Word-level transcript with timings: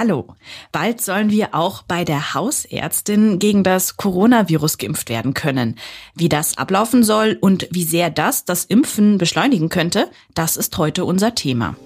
Hallo. 0.00 0.34
Bald 0.72 1.02
sollen 1.02 1.28
wir 1.28 1.54
auch 1.54 1.82
bei 1.82 2.06
der 2.06 2.32
Hausärztin 2.32 3.38
gegen 3.38 3.62
das 3.62 3.98
Coronavirus 3.98 4.78
geimpft 4.78 5.10
werden 5.10 5.34
können. 5.34 5.76
Wie 6.14 6.30
das 6.30 6.56
ablaufen 6.56 7.04
soll 7.04 7.36
und 7.38 7.68
wie 7.70 7.84
sehr 7.84 8.08
das 8.08 8.46
das 8.46 8.64
Impfen 8.64 9.18
beschleunigen 9.18 9.68
könnte, 9.68 10.10
das 10.32 10.56
ist 10.56 10.78
heute 10.78 11.04
unser 11.04 11.34
Thema. 11.34 11.76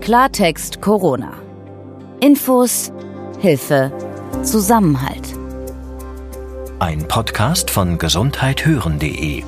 Klartext 0.00 0.80
Corona. 0.80 1.34
Infos, 2.18 2.90
Hilfe, 3.38 3.92
Zusammenhalt. 4.42 5.38
Ein 6.80 7.06
Podcast 7.06 7.70
von 7.70 7.96
gesundheithören.de 7.96 9.44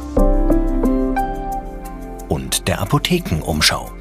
und 2.28 2.68
der 2.68 2.80
Apothekenumschau. 2.80 3.93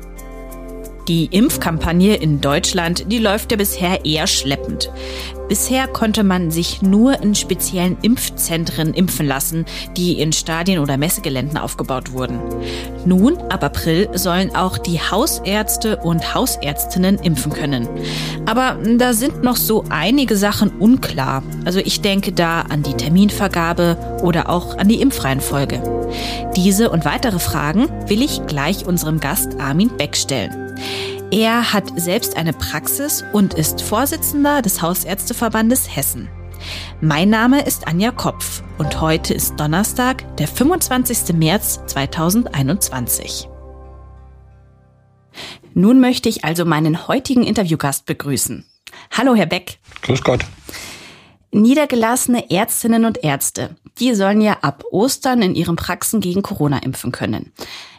Die 1.10 1.26
Impfkampagne 1.26 2.16
in 2.16 2.40
Deutschland, 2.40 3.12
die 3.12 3.18
läuft 3.18 3.52
ja 3.52 3.58
bisher 3.58 4.06
eher 4.06 4.26
schleppend. 4.26 4.90
Bisher 5.50 5.88
konnte 5.88 6.24
man 6.24 6.50
sich 6.50 6.82
nur 6.82 7.22
in 7.22 7.36
speziellen 7.36 7.98
Impfzentren 8.02 8.94
impfen 8.94 9.28
lassen, 9.28 9.66
die 9.98 10.22
in 10.22 10.32
Stadien 10.32 10.80
oder 10.80 10.96
Messegeländen 10.96 11.58
aufgebaut 11.58 12.14
wurden. 12.14 12.40
Nun, 13.06 13.38
ab 13.52 13.66
April, 13.66 14.10
sollen 14.14 14.56
auch 14.56 14.78
die 14.78 15.02
Hausärzte 15.02 15.98
und 15.98 16.34
Hausärztinnen 16.34 17.20
impfen 17.20 17.52
können. 17.52 17.90
Aber 18.46 18.78
da 18.98 19.12
sind 19.12 19.44
noch 19.44 19.58
so 19.58 19.84
einige 19.90 20.38
Sachen 20.38 20.70
unklar. 20.80 21.44
Also 21.66 21.80
ich 21.80 22.00
denke 22.00 22.32
da 22.32 22.62
an 22.62 22.82
die 22.82 22.94
Terminvergabe 22.94 24.20
oder 24.24 24.50
auch 24.50 24.78
an 24.78 24.88
die 24.88 25.02
Impfreihenfolge. 25.02 25.84
Diese 26.56 26.90
und 26.90 27.04
weitere 27.04 27.40
Fragen 27.40 27.90
will 28.08 28.22
ich 28.22 28.46
gleich 28.48 28.86
unserem 28.86 29.20
Gast 29.20 29.60
Armin 29.60 29.92
Beck 29.98 30.16
stellen. 30.16 30.63
Er 31.32 31.74
hat 31.74 32.00
selbst 32.00 32.38
eine 32.38 32.54
Praxis 32.54 33.24
und 33.34 33.54
ist 33.54 33.82
Vorsitzender 33.82 34.62
des 34.62 34.82
Hausärzteverbandes 34.82 35.96
Hessen. 35.96 36.30
Mein 37.02 37.30
Name 37.30 37.66
ist 37.66 37.88
Anja 37.88 38.12
Kopf 38.12 38.64
und 38.78 39.02
heute 39.02 39.34
ist 39.34 39.60
Donnerstag, 39.60 40.38
der 40.38 40.48
25. 40.48 41.36
März 41.36 41.82
2021. 41.88 43.50
Nun 45.74 46.00
möchte 46.00 46.30
ich 46.30 46.46
also 46.46 46.66
meinen 46.66 47.08
heutigen 47.08 47.44
Interviewgast 47.44 48.06
begrüßen. 48.06 48.66
Hallo, 49.12 49.36
Herr 49.36 49.48
Beck. 49.48 49.80
Grüß 50.04 50.22
Gott. 50.22 50.42
Niedergelassene 51.54 52.50
Ärztinnen 52.50 53.06
und 53.06 53.24
Ärzte, 53.24 53.76
die 54.00 54.16
sollen 54.16 54.42
ja 54.42 54.58
ab 54.62 54.84
Ostern 54.92 55.42
in 55.42 55.56
ihren 55.56 55.76
Praxen 55.76 56.20
gegen 56.20 56.42
Corona 56.42 56.80
impfen 56.80 57.12
können. 57.12 57.52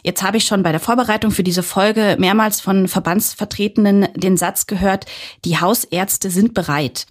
Jetzt 0.03 0.23
habe 0.23 0.37
ich 0.37 0.45
schon 0.45 0.63
bei 0.63 0.73
der 0.73 0.81
Vorbereitung 0.81 1.31
für 1.31 1.45
diese 1.45 1.63
Folge 1.63 2.17
mehrmals 2.19 2.61
von 2.61 2.89
Verbandsvertretenen 2.89 4.09
den 4.15 4.37
Satz 4.37 4.67
gehört, 4.67 5.07
die 5.45 5.61
Hausärzte 5.61 6.31
sind 6.31 6.53
bereit. 6.53 7.07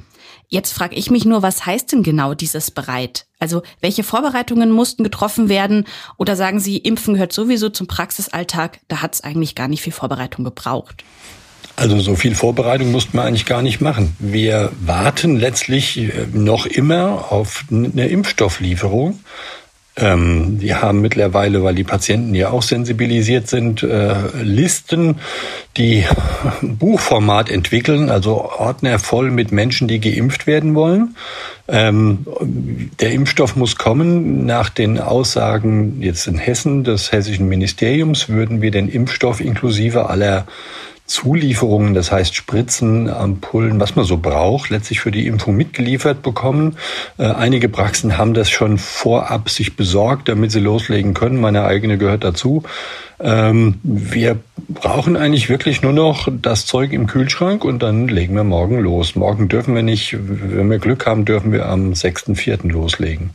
Jetzt 0.48 0.74
frage 0.74 0.96
ich 0.96 1.10
mich 1.10 1.26
nur, 1.26 1.42
was 1.42 1.66
heißt 1.66 1.92
denn 1.92 2.04
genau 2.04 2.34
dieses 2.34 2.70
bereit? 2.70 3.26
Also 3.40 3.64
welche 3.82 4.04
Vorbereitungen 4.04 4.70
mussten 4.70 5.04
getroffen 5.04 5.50
werden? 5.50 5.86
Oder 6.18 6.36
sagen 6.36 6.60
Sie, 6.60 6.78
Impfen 6.78 7.16
gehört 7.16 7.34
sowieso 7.34 7.70
zum 7.70 7.88
Praxisalltag, 7.88 8.80
da 8.88 9.02
hat 9.02 9.16
es 9.16 9.22
eigentlich 9.22 9.56
gar 9.56 9.68
nicht 9.68 9.82
viel 9.82 9.94
Vorbereitung 9.94 10.46
gebraucht? 10.46 11.04
Also 11.76 12.00
so 12.00 12.16
viel 12.16 12.36
Vorbereitung 12.36 12.92
mussten 12.92 13.18
wir 13.18 13.24
eigentlich 13.24 13.46
gar 13.46 13.62
nicht 13.62 13.82
machen. 13.82 14.16
Wir 14.20 14.72
warten 14.80 15.38
letztlich 15.38 15.98
äh, 15.98 16.28
noch 16.32 16.66
immer 16.66 17.32
auf 17.32 17.66
eine 17.72 18.08
Impfstofflieferung. 18.08 19.20
Ähm, 19.96 20.58
die 20.60 20.74
haben 20.74 21.02
mittlerweile, 21.02 21.64
weil 21.64 21.76
die 21.76 21.84
Patienten 21.84 22.34
ja 22.34 22.50
auch 22.50 22.64
sensibilisiert 22.64 23.48
sind, 23.48 23.84
äh, 23.84 24.16
Listen, 24.42 25.18
die 25.78 26.04
Buchformat 26.62 27.52
entwickeln, 27.52 28.10
also 28.10 28.42
Ordner 28.42 28.98
voll 28.98 29.30
mit 29.30 29.52
Menschen, 29.52 29.88
die 29.88 30.00
geimpft 30.00 30.48
werden 30.48 30.74
wollen. 30.74 31.16
Ähm, 31.68 32.26
der 33.00 33.12
Impfstoff 33.12 33.56
muss 33.56 33.76
kommen. 33.76 34.46
Nach 34.46 34.70
den 34.70 35.00
Aussagen 35.00 36.02
jetzt 36.02 36.28
in 36.28 36.40
Hessen 36.40 36.84
des 36.84 37.12
hessischen 37.12 37.47
Ministeriums 37.47 38.30
würden 38.30 38.62
wir 38.62 38.72
den 38.72 38.90
Impfstoff 38.90 39.42
inklusive 39.42 40.09
aller 40.09 40.47
Zulieferungen, 41.13 41.94
das 41.94 42.12
heißt 42.12 42.34
Spritzen, 42.34 43.07
Ampullen, 43.07 43.79
was 43.79 43.96
man 43.96 44.03
so 44.03 44.18
braucht, 44.18 44.72
letztlich 44.72 45.00
für 45.00 45.12
die 45.12 45.28
Impfung 45.28 45.56
mitgeliefert 45.56 46.24
bekommen. 46.24 46.75
Äh, 47.19 47.25
einige 47.25 47.69
Praxen 47.69 48.18
haben 48.18 48.34
das 48.34 48.50
schon 48.50 48.79
vorab 48.79 49.52
sich 49.52 49.75
besorgt, 49.75 50.28
damit 50.28 50.52
sie 50.52 50.59
loslegen 50.59 51.13
können. 51.13 51.40
Meine 51.40 51.66
eigene 51.66 52.00
gehört 52.00 52.23
dazu. 52.23 52.63
Ähm, 53.19 53.79
wir 53.84 54.40
brauchen 54.69 55.16
eigentlich 55.16 55.50
wirklich 55.50 55.84
nur 55.84 55.94
noch 55.94 56.29
das 56.31 56.66
Zeug 56.66 56.91
im 56.91 57.06
Kühlschrank 57.06 57.63
und 57.63 57.84
dann 57.84 58.07
legen 58.07 58.35
wir 58.35 58.44
morgen 58.44 58.79
los. 58.79 59.16
Morgen 59.16 59.47
dürfen 59.47 59.75
wir 59.75 59.84
nicht, 59.84 60.18
wenn 60.19 60.72
wir 60.72 60.79
Glück 60.79 61.06
haben, 61.06 61.25
dürfen 61.25 61.52
wir 61.52 61.68
am 61.68 61.91
6.4. 61.91 62.72
loslegen. 62.72 63.29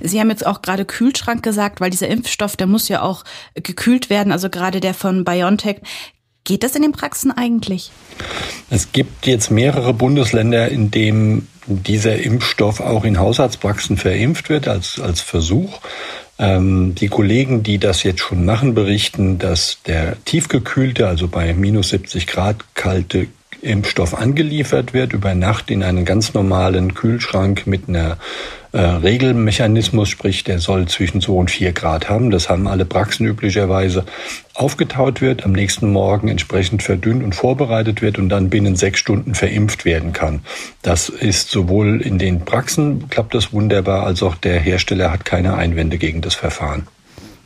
Sie 0.00 0.20
haben 0.20 0.30
jetzt 0.30 0.46
auch 0.46 0.62
gerade 0.62 0.84
Kühlschrank 0.84 1.42
gesagt, 1.42 1.80
weil 1.80 1.90
dieser 1.90 2.08
Impfstoff, 2.08 2.56
der 2.56 2.66
muss 2.66 2.88
ja 2.88 3.02
auch 3.02 3.24
gekühlt 3.54 4.10
werden, 4.10 4.32
also 4.32 4.50
gerade 4.50 4.80
der 4.80 4.94
von 4.94 5.24
BioNTech. 5.24 5.80
Geht 6.44 6.62
das 6.62 6.76
in 6.76 6.82
den 6.82 6.92
Praxen 6.92 7.30
eigentlich? 7.30 7.90
Es 8.68 8.92
gibt 8.92 9.26
jetzt 9.26 9.50
mehrere 9.50 9.94
Bundesländer, 9.94 10.68
in 10.68 10.90
denen 10.90 11.48
dieser 11.66 12.18
Impfstoff 12.18 12.80
auch 12.80 13.04
in 13.04 13.18
Hausarztpraxen 13.18 13.96
verimpft 13.96 14.50
wird 14.50 14.68
als, 14.68 15.00
als 15.00 15.22
Versuch. 15.22 15.80
Ähm, 16.38 16.94
die 16.94 17.08
Kollegen, 17.08 17.62
die 17.62 17.78
das 17.78 18.02
jetzt 18.02 18.20
schon 18.20 18.44
machen, 18.44 18.74
berichten, 18.74 19.38
dass 19.38 19.78
der 19.86 20.22
tiefgekühlte, 20.26 21.08
also 21.08 21.28
bei 21.28 21.54
minus 21.54 21.88
70 21.88 22.26
Grad 22.26 22.56
kalte 22.74 23.28
Impfstoff 23.62 24.14
angeliefert 24.14 24.92
wird, 24.92 25.14
über 25.14 25.34
Nacht 25.34 25.70
in 25.70 25.82
einen 25.82 26.04
ganz 26.04 26.34
normalen 26.34 26.92
Kühlschrank 26.92 27.66
mit 27.66 27.88
einer 27.88 28.18
äh, 28.74 28.80
Regelmechanismus, 28.80 30.08
sprich 30.08 30.42
der 30.42 30.58
soll 30.58 30.86
zwischen 30.88 31.20
2 31.20 31.32
und 31.32 31.50
4 31.50 31.72
Grad 31.72 32.08
haben. 32.08 32.30
Das 32.30 32.48
haben 32.48 32.66
alle 32.66 32.84
Praxen 32.84 33.24
üblicherweise. 33.24 34.04
Aufgetaut 34.52 35.20
wird, 35.20 35.44
am 35.44 35.52
nächsten 35.52 35.92
Morgen 35.92 36.26
entsprechend 36.26 36.82
verdünnt 36.82 37.22
und 37.22 37.36
vorbereitet 37.36 38.02
wird 38.02 38.18
und 38.18 38.28
dann 38.28 38.50
binnen 38.50 38.74
sechs 38.74 38.98
Stunden 38.98 39.36
verimpft 39.36 39.84
werden 39.84 40.12
kann. 40.12 40.40
Das 40.82 41.08
ist 41.08 41.50
sowohl 41.50 42.02
in 42.02 42.18
den 42.18 42.44
Praxen 42.44 43.08
klappt 43.08 43.34
das 43.34 43.52
wunderbar, 43.52 44.04
als 44.04 44.24
auch 44.24 44.34
der 44.34 44.58
Hersteller 44.58 45.12
hat 45.12 45.24
keine 45.24 45.54
Einwände 45.54 45.96
gegen 45.96 46.20
das 46.20 46.34
Verfahren. 46.34 46.88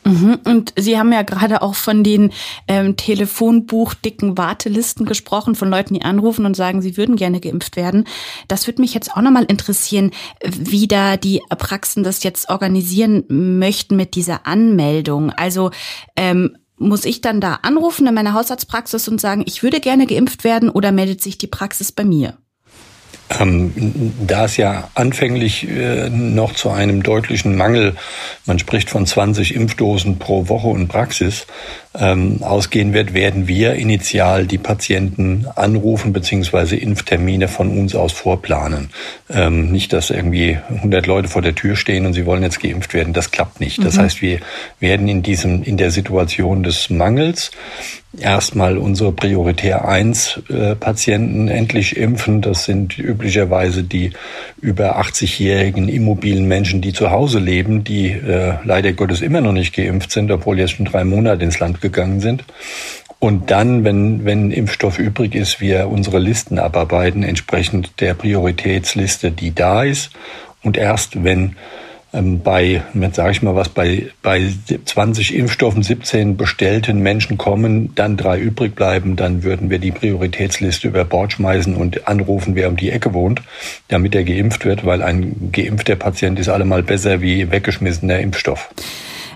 Mhm. 0.03 0.39
Und 0.45 0.73
Sie 0.77 0.97
haben 0.97 1.11
ja 1.11 1.21
gerade 1.21 1.61
auch 1.61 1.75
von 1.75 2.03
den 2.03 2.31
ähm, 2.67 2.95
telefonbuchdicken 2.95 4.37
Wartelisten 4.37 5.05
gesprochen, 5.05 5.55
von 5.55 5.69
Leuten, 5.69 5.93
die 5.93 6.01
anrufen 6.01 6.45
und 6.45 6.55
sagen, 6.55 6.81
sie 6.81 6.97
würden 6.97 7.15
gerne 7.15 7.39
geimpft 7.39 7.75
werden. 7.75 8.05
Das 8.47 8.67
würde 8.67 8.81
mich 8.81 8.93
jetzt 8.93 9.11
auch 9.15 9.21
nochmal 9.21 9.45
interessieren, 9.45 10.11
wie 10.43 10.87
da 10.87 11.17
die 11.17 11.41
Praxen 11.49 12.03
das 12.03 12.23
jetzt 12.23 12.49
organisieren 12.49 13.23
möchten 13.27 13.95
mit 13.95 14.15
dieser 14.15 14.47
Anmeldung. 14.47 15.31
Also 15.31 15.71
ähm, 16.15 16.57
muss 16.77 17.05
ich 17.05 17.21
dann 17.21 17.41
da 17.41 17.59
anrufen 17.61 18.07
in 18.07 18.13
meiner 18.13 18.33
Hausarztpraxis 18.33 19.07
und 19.07 19.19
sagen, 19.19 19.43
ich 19.45 19.63
würde 19.63 19.79
gerne 19.79 20.07
geimpft 20.07 20.43
werden 20.43 20.69
oder 20.69 20.91
meldet 20.91 21.21
sich 21.21 21.37
die 21.37 21.47
Praxis 21.47 21.91
bei 21.91 22.05
mir? 22.05 22.37
Ähm, 23.37 24.13
da 24.25 24.45
es 24.45 24.57
ja 24.57 24.89
anfänglich 24.95 25.67
äh, 25.69 26.09
noch 26.09 26.53
zu 26.53 26.71
einem 26.71 27.03
deutlichen 27.03 27.55
Mangel, 27.55 27.95
man 28.45 28.57
spricht 28.57 28.89
von 28.89 29.05
20 29.05 29.53
Impfdosen 29.53 30.17
pro 30.17 30.49
Woche 30.49 30.67
und 30.67 30.87
Praxis, 30.87 31.45
ähm, 31.97 32.43
ausgehen 32.43 32.93
wird, 32.93 33.13
werden 33.13 33.47
wir 33.47 33.73
initial 33.73 34.45
die 34.45 34.59
Patienten 34.59 35.47
anrufen 35.55 36.13
beziehungsweise 36.13 36.75
Impftermine 36.75 37.47
von 37.47 37.69
uns 37.77 37.95
aus 37.95 38.11
vorplanen. 38.11 38.91
Ähm, 39.29 39.71
nicht, 39.71 39.91
dass 39.91 40.11
irgendwie 40.11 40.59
100 40.69 41.07
Leute 41.07 41.27
vor 41.27 41.41
der 41.41 41.55
Tür 41.55 41.75
stehen 41.75 42.05
und 42.05 42.13
sie 42.13 42.25
wollen 42.25 42.43
jetzt 42.43 42.61
geimpft 42.61 42.93
werden. 42.93 43.13
Das 43.13 43.31
klappt 43.31 43.59
nicht. 43.59 43.83
Das 43.83 43.97
mhm. 43.97 44.01
heißt, 44.01 44.21
wir 44.21 44.39
werden 44.79 45.07
in 45.07 45.23
diesem, 45.23 45.63
in 45.63 45.77
der 45.77 45.89
Situation 45.89 46.61
des 46.61 46.89
Mangels 46.91 47.51
erstmal 48.17 48.77
unsere 48.77 49.11
Prioritär 49.11 49.87
1 49.87 50.41
äh, 50.49 50.75
Patienten 50.75 51.47
endlich 51.47 51.95
impfen. 51.95 52.41
Das 52.41 52.65
sind 52.65 52.97
üblicherweise 52.97 53.83
die 53.83 54.11
über 54.59 54.99
80-jährigen 54.99 55.87
immobilen 55.87 56.47
Menschen, 56.47 56.81
die 56.81 56.91
zu 56.91 57.11
Hause 57.11 57.39
leben, 57.39 57.83
die 57.83 58.07
äh, 58.07 58.55
leider 58.63 58.93
Gottes 58.93 59.21
immer 59.21 59.41
noch 59.41 59.51
nicht 59.51 59.75
geimpft 59.75 60.11
sind, 60.11 60.31
obwohl 60.31 60.59
jetzt 60.59 60.71
schon 60.71 60.85
drei 60.85 61.03
Monate 61.03 61.43
ins 61.43 61.59
Land 61.59 61.78
gegangen 61.81 62.19
sind. 62.19 62.43
Und 63.19 63.51
dann, 63.51 63.83
wenn, 63.83 64.23
wenn 64.23 64.51
Impfstoff 64.51 64.97
übrig 64.97 65.35
ist, 65.35 65.59
wir 65.59 65.89
unsere 65.89 66.19
Listen 66.19 66.57
abarbeiten, 66.57 67.23
entsprechend 67.23 67.99
der 67.99 68.13
Prioritätsliste, 68.13 69.31
die 69.31 69.53
da 69.53 69.83
ist. 69.83 70.11
Und 70.63 70.77
erst 70.77 71.23
wenn 71.23 71.55
ähm, 72.13 72.41
bei, 72.41 72.81
jetzt 72.93 73.15
sage 73.15 73.31
ich 73.31 73.41
mal 73.41 73.55
was, 73.55 73.69
bei, 73.69 74.07
bei 74.23 74.51
20 74.85 75.35
Impfstoffen 75.35 75.83
17 75.83 76.37
bestellten 76.37 76.99
Menschen 76.99 77.37
kommen, 77.37 77.93
dann 77.95 78.17
drei 78.17 78.39
übrig 78.39 78.73
bleiben, 78.73 79.15
dann 79.15 79.43
würden 79.43 79.69
wir 79.69 79.79
die 79.79 79.91
Prioritätsliste 79.91 80.87
über 80.87 81.05
Bord 81.05 81.33
schmeißen 81.33 81.75
und 81.75 82.07
anrufen, 82.07 82.55
wer 82.55 82.69
um 82.69 82.77
die 82.77 82.89
Ecke 82.89 83.13
wohnt, 83.13 83.41
damit 83.89 84.15
er 84.15 84.23
geimpft 84.23 84.65
wird, 84.65 84.85
weil 84.85 85.03
ein 85.03 85.51
geimpfter 85.51 85.95
Patient 85.95 86.39
ist 86.39 86.49
allemal 86.49 86.83
besser 86.83 87.21
wie 87.21 87.51
weggeschmissener 87.51 88.19
Impfstoff. 88.19 88.69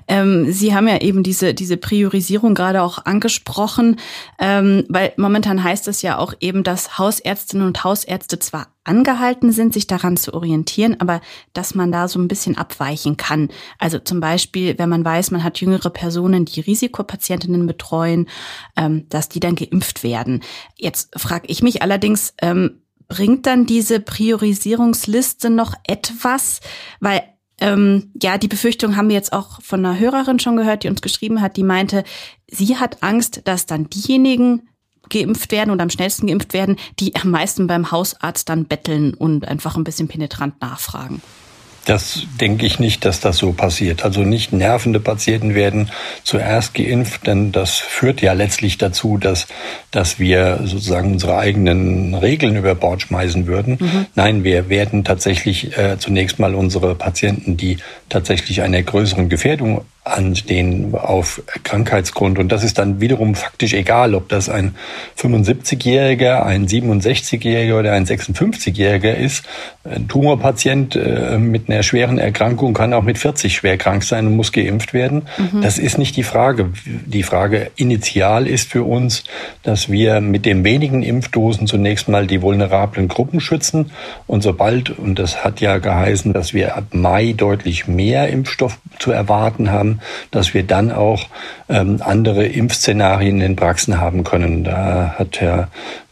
Ähm, 0.07 0.51
Sie 0.51 0.75
haben 0.75 0.87
ja 0.87 1.01
eben 1.01 1.23
diese, 1.23 1.53
diese 1.53 1.77
Priorisierung 1.77 2.53
gerade 2.53 2.81
auch 2.81 3.05
angesprochen, 3.05 3.97
ähm, 4.39 4.85
weil 4.89 5.13
momentan 5.17 5.63
heißt 5.63 5.87
es 5.87 6.01
ja 6.01 6.17
auch 6.17 6.33
eben, 6.39 6.63
dass 6.63 6.97
Hausärztinnen 6.97 7.67
und 7.67 7.83
Hausärzte 7.83 8.39
zwar 8.39 8.67
angehalten 8.83 9.51
sind, 9.51 9.73
sich 9.73 9.87
daran 9.87 10.17
zu 10.17 10.33
orientieren, 10.33 10.99
aber 10.99 11.21
dass 11.53 11.73
man 11.73 11.91
da 11.91 12.07
so 12.07 12.19
ein 12.19 12.27
bisschen 12.27 12.57
abweichen 12.57 13.17
kann. 13.17 13.49
Also 13.79 13.99
zum 13.99 14.19
Beispiel, 14.19 14.77
wenn 14.77 14.89
man 14.89 15.05
weiß, 15.05 15.31
man 15.31 15.43
hat 15.43 15.61
jüngere 15.61 15.89
Personen, 15.89 16.45
die 16.45 16.61
Risikopatientinnen 16.61 17.65
betreuen, 17.65 18.27
ähm, 18.75 19.07
dass 19.09 19.29
die 19.29 19.39
dann 19.39 19.55
geimpft 19.55 20.03
werden. 20.03 20.41
Jetzt 20.77 21.17
frage 21.17 21.47
ich 21.47 21.63
mich 21.63 21.81
allerdings, 21.81 22.33
ähm, 22.41 22.81
bringt 23.07 23.45
dann 23.45 23.65
diese 23.65 23.99
Priorisierungsliste 23.99 25.49
noch 25.49 25.75
etwas? 25.87 26.61
Weil 26.99 27.21
ähm, 27.63 28.11
ja, 28.21 28.37
die 28.37 28.49
Befürchtung 28.49 28.97
haben 28.97 29.07
wir 29.07 29.15
jetzt 29.15 29.31
auch 29.31 29.61
von 29.61 29.85
einer 29.85 29.97
Hörerin 29.97 30.37
schon 30.37 30.57
gehört, 30.57 30.83
die 30.83 30.89
uns 30.89 31.01
geschrieben 31.01 31.39
hat, 31.39 31.55
die 31.55 31.63
meinte, 31.63 32.03
sie 32.51 32.75
hat 32.75 33.01
Angst, 33.01 33.41
dass 33.45 33.65
dann 33.65 33.89
diejenigen 33.89 34.67
geimpft 35.09 35.53
werden 35.53 35.71
und 35.71 35.81
am 35.81 35.89
schnellsten 35.89 36.27
geimpft 36.27 36.51
werden, 36.51 36.75
die 36.99 37.15
am 37.15 37.31
meisten 37.31 37.67
beim 37.67 37.89
Hausarzt 37.89 38.49
dann 38.49 38.65
betteln 38.65 39.13
und 39.13 39.47
einfach 39.47 39.77
ein 39.77 39.85
bisschen 39.85 40.09
penetrant 40.09 40.59
nachfragen. 40.59 41.21
Das 41.85 42.23
denke 42.39 42.65
ich 42.65 42.79
nicht, 42.79 43.03
dass 43.03 43.19
das 43.19 43.37
so 43.37 43.51
passiert. 43.51 44.05
Also 44.05 44.21
nicht 44.21 44.53
nervende 44.53 44.99
Patienten 44.99 45.53
werden 45.53 45.89
zuerst 46.23 46.73
geimpft, 46.73 47.27
denn 47.27 47.51
das 47.51 47.77
führt 47.77 48.21
ja 48.21 48.33
letztlich 48.33 48.77
dazu, 48.77 49.17
dass, 49.17 49.47
dass 49.91 50.17
wir 50.17 50.61
sozusagen 50.63 51.11
unsere 51.11 51.37
eigenen 51.37 52.15
Regeln 52.15 52.55
über 52.55 52.73
Bord 52.73 53.01
schmeißen 53.01 53.47
würden. 53.47 53.77
Mhm. 53.79 54.05
Nein, 54.15 54.43
wir 54.43 54.69
werden 54.69 55.03
tatsächlich 55.03 55.77
äh, 55.77 55.97
zunächst 55.99 56.39
mal 56.39 56.55
unsere 56.55 56.95
Patienten, 56.95 57.57
die 57.57 57.77
tatsächlich 58.07 58.61
einer 58.61 58.81
größeren 58.81 59.27
Gefährdung 59.27 59.81
anstehen 60.03 60.93
auf 60.95 61.41
Krankheitsgrund. 61.63 62.37
Und 62.37 62.51
das 62.51 62.63
ist 62.63 62.77
dann 62.77 62.99
wiederum 62.99 63.35
faktisch 63.35 63.73
egal, 63.73 64.15
ob 64.15 64.27
das 64.27 64.49
ein 64.49 64.75
75-Jähriger, 65.17 66.43
ein 66.43 66.67
67-Jähriger 66.67 67.79
oder 67.79 67.93
ein 67.93 68.05
56-Jähriger 68.05 69.13
ist. 69.13 69.45
Ein 69.85 70.09
Tumorpatient 70.09 70.95
äh, 70.95 71.37
mit 71.37 71.69
einer 71.69 71.83
schweren 71.83 72.17
Erkrankung 72.17 72.73
kann 72.73 72.93
auch 72.93 73.03
mit 73.03 73.17
40 73.17 73.55
schwer 73.55 73.77
krank 73.77 74.03
sein 74.03 74.27
und 74.27 74.35
muss 74.35 74.51
geimpft 74.51 74.93
werden. 74.93 75.23
Mhm. 75.37 75.61
Das 75.61 75.77
ist 75.77 75.97
nicht 75.97 76.17
die 76.17 76.23
Frage. 76.23 76.71
Die 76.85 77.23
Frage 77.23 77.71
initial 77.77 78.47
ist 78.47 78.69
für 78.69 78.83
uns, 78.83 79.23
dass 79.63 79.89
wir 79.89 80.19
mit 80.19 80.45
den 80.45 80.65
wenigen 80.65 81.01
Impfdosen 81.01 81.65
zunächst 81.65 82.09
mal 82.09 82.27
die 82.27 82.41
vulnerablen 82.41 83.07
Gruppen 83.07 83.39
schützen. 83.39 83.91
Und 84.27 84.43
sobald, 84.43 84.89
und 84.89 85.17
das 85.17 85.45
hat 85.45 85.61
ja 85.61 85.77
geheißen, 85.77 86.33
dass 86.33 86.53
wir 86.53 86.75
ab 86.75 86.85
Mai 86.91 87.33
deutlich 87.35 87.87
mehr 87.87 88.27
Impfstoff 88.27 88.79
zu 88.99 89.11
erwarten 89.11 89.71
haben, 89.71 89.92
dass 90.31 90.53
wir 90.53 90.63
dann 90.63 90.91
auch 90.91 91.27
ähm, 91.69 91.99
andere 92.01 92.45
Impfszenarien 92.45 93.35
in 93.35 93.39
den 93.39 93.55
Praxen 93.55 93.99
haben 93.99 94.23
können. 94.23 94.63
Da 94.63 95.15
hat 95.17 95.39
Herr 95.41 95.69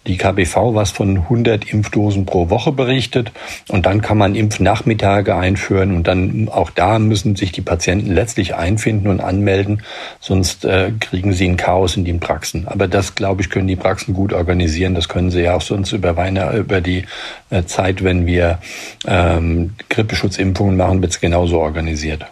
die 0.08 0.18
KBV 0.18 0.74
was 0.74 0.90
von 0.90 1.18
100 1.18 1.72
Impfdosen 1.72 2.26
pro 2.26 2.50
Woche 2.50 2.72
berichtet 2.72 3.32
und 3.68 3.86
dann 3.86 4.02
kann 4.02 4.18
man 4.18 4.34
Impfnachmittage 4.34 5.36
einführen 5.36 5.96
und 5.96 6.08
dann 6.08 6.50
auch 6.50 6.72
da 6.72 6.98
müssen 6.98 7.36
sich 7.36 7.52
die 7.52 7.62
Patienten 7.62 8.12
letztlich 8.12 8.56
einfinden 8.56 9.08
und 9.08 9.20
anmelden, 9.20 9.84
sonst 10.20 10.66
äh, 10.66 10.92
kriegen 11.00 11.34
sie 11.34 11.48
ein 11.48 11.58
Chaos 11.58 11.98
in 11.98 12.06
den 12.06 12.20
Praxen. 12.20 12.68
Aber 12.68 12.88
das, 12.88 13.14
glaube 13.14 13.42
ich, 13.42 13.52
können 13.52 13.68
die 13.68 13.76
Praxen 13.76 14.16
gut 14.16 14.34
organisieren. 14.34 14.96
Das 14.96 15.08
können 15.08 15.30
sie 15.30 15.42
ja 15.42 15.56
auch 15.56 15.62
sonst 15.62 15.92
über, 15.92 16.18
Weine, 16.18 16.58
über 16.58 16.82
die 16.82 17.06
äh, 17.52 17.64
Zeit, 17.66 18.04
wenn 18.04 18.26
wir 18.26 18.58
ähm, 19.06 19.76
Grippeschutzimpfungen 19.90 20.78
machen, 20.78 21.02
wird 21.02 21.12
es 21.12 21.20
genauso 21.20 21.60
organisiert. 21.60 22.26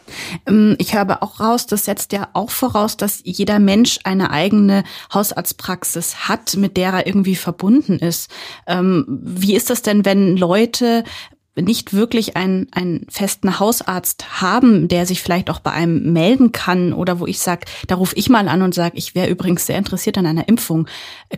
Ähm, 0.47 0.75
ich 0.79 0.95
habe 0.95 1.21
auch 1.21 1.39
raus, 1.39 1.67
das 1.67 1.85
setzt 1.85 2.13
ja 2.13 2.29
auch 2.33 2.49
voraus, 2.49 2.97
dass 2.97 3.21
jeder 3.23 3.59
Mensch 3.59 3.99
eine 4.03 4.31
eigene 4.31 4.83
Hausarztpraxis 5.13 6.27
hat, 6.27 6.57
mit 6.57 6.75
der 6.75 6.93
er 6.93 7.07
irgendwie 7.07 7.35
verbunden 7.35 7.58
verbunden 7.59 7.99
ist. 7.99 8.31
Ähm, 8.65 9.05
wie 9.07 9.55
ist 9.55 9.69
das 9.69 9.81
denn, 9.81 10.05
wenn 10.05 10.37
Leute 10.37 11.03
nicht 11.55 11.93
wirklich 11.93 12.37
einen, 12.37 12.67
einen 12.71 13.05
festen 13.09 13.59
Hausarzt 13.59 14.41
haben, 14.41 14.87
der 14.87 15.05
sich 15.05 15.21
vielleicht 15.21 15.49
auch 15.49 15.59
bei 15.59 15.71
einem 15.71 16.13
melden 16.13 16.53
kann 16.53 16.93
oder 16.93 17.19
wo 17.19 17.25
ich 17.25 17.39
sage, 17.39 17.65
da 17.87 17.95
rufe 17.95 18.15
ich 18.15 18.29
mal 18.29 18.47
an 18.47 18.61
und 18.61 18.73
sage, 18.73 18.97
ich 18.97 19.13
wäre 19.13 19.27
übrigens 19.27 19.65
sehr 19.65 19.77
interessiert 19.77 20.17
an 20.17 20.25
einer 20.25 20.47
Impfung. 20.47 20.87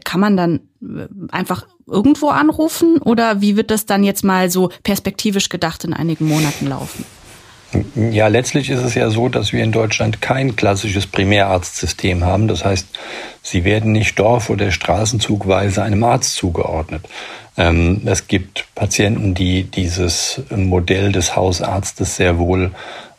Kann 0.04 0.20
man 0.20 0.38
dann 0.38 0.60
äh, 0.84 1.08
einfach 1.32 1.66
irgendwo 1.88 2.28
anrufen 2.28 3.00
oder 3.00 3.42
wie 3.42 3.58
wird 3.58 3.72
das 3.72 3.88
dann 3.88 4.04
jetzt 4.04 4.24
mal 4.24 4.52
so 4.52 4.70
perspektivisch 4.84 5.50
gedacht 5.50 5.84
in 5.86 5.94
einigen 5.94 6.28
Monaten 6.28 6.68
laufen? 6.68 7.04
Ja, 7.96 8.28
letztlich 8.28 8.70
ist 8.70 8.84
es 8.84 8.96
ja 8.96 9.10
so, 9.10 9.30
dass 9.30 9.54
wir 9.54 9.64
in 9.64 9.72
Deutschland 9.72 10.22
kein 10.22 10.56
klassisches 10.56 11.08
Primärarztsystem 11.08 12.26
haben. 12.26 12.48
Das 12.48 12.66
heißt, 12.66 12.88
sie 13.42 13.64
werden 13.64 13.94
nicht 13.94 14.20
dorf- 14.20 14.50
oder 14.50 14.72
straßenzugweise 14.72 15.82
einem 15.82 16.04
Arzt 16.04 16.36
zugeordnet. 16.36 17.08
Ähm, 17.58 18.02
es 18.06 18.28
gibt 18.28 18.66
Patienten, 18.76 19.36
die 19.36 19.64
dieses 19.64 20.42
Modell 20.50 21.12
des 21.12 21.36
Hausarztes 21.36 22.18
sehr 22.18 22.40
wohl 22.40 22.72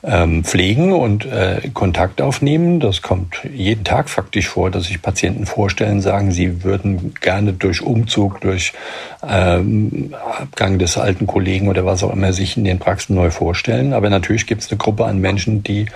ähm, 0.05 0.43
pflegen 0.43 0.93
und 0.93 1.25
äh, 1.27 1.61
Kontakt 1.73 2.21
aufnehmen. 2.21 2.81
Das 2.81 3.03
kommt 3.03 3.37
jeden 3.53 3.85
Tag 3.85 4.09
faktisch 4.09 4.49
vor, 4.49 4.71
dass 4.71 4.85
sich 4.85 5.01
Patienten 5.01 5.47
vorstellen, 5.47 6.01
sagen, 6.01 6.33
sie 6.33 6.65
würden 6.65 7.15
gerne 7.21 7.53
durch 7.53 7.83
Umzug, 7.83 8.41
durch 8.41 8.73
ähm, 9.27 10.15
Abgang 10.41 10.79
des 10.79 10.99
alten 10.99 11.27
Kollegen 11.27 11.69
oder 11.69 11.87
was 11.87 12.03
auch 12.03 12.13
immer 12.13 12.33
sich 12.33 12.57
in 12.57 12.65
den 12.65 12.81
Praxen 12.81 13.15
neu 13.15 13.31
vorstellen. 13.31 13.93
Aber 13.93 14.11
natürlich 14.11 14.47
gibt 14.47 14.63
es 14.63 14.71
eine 14.71 14.79
Gruppe 14.79 15.05
an 15.05 15.19
Menschen, 15.19 15.63
die 15.63 15.87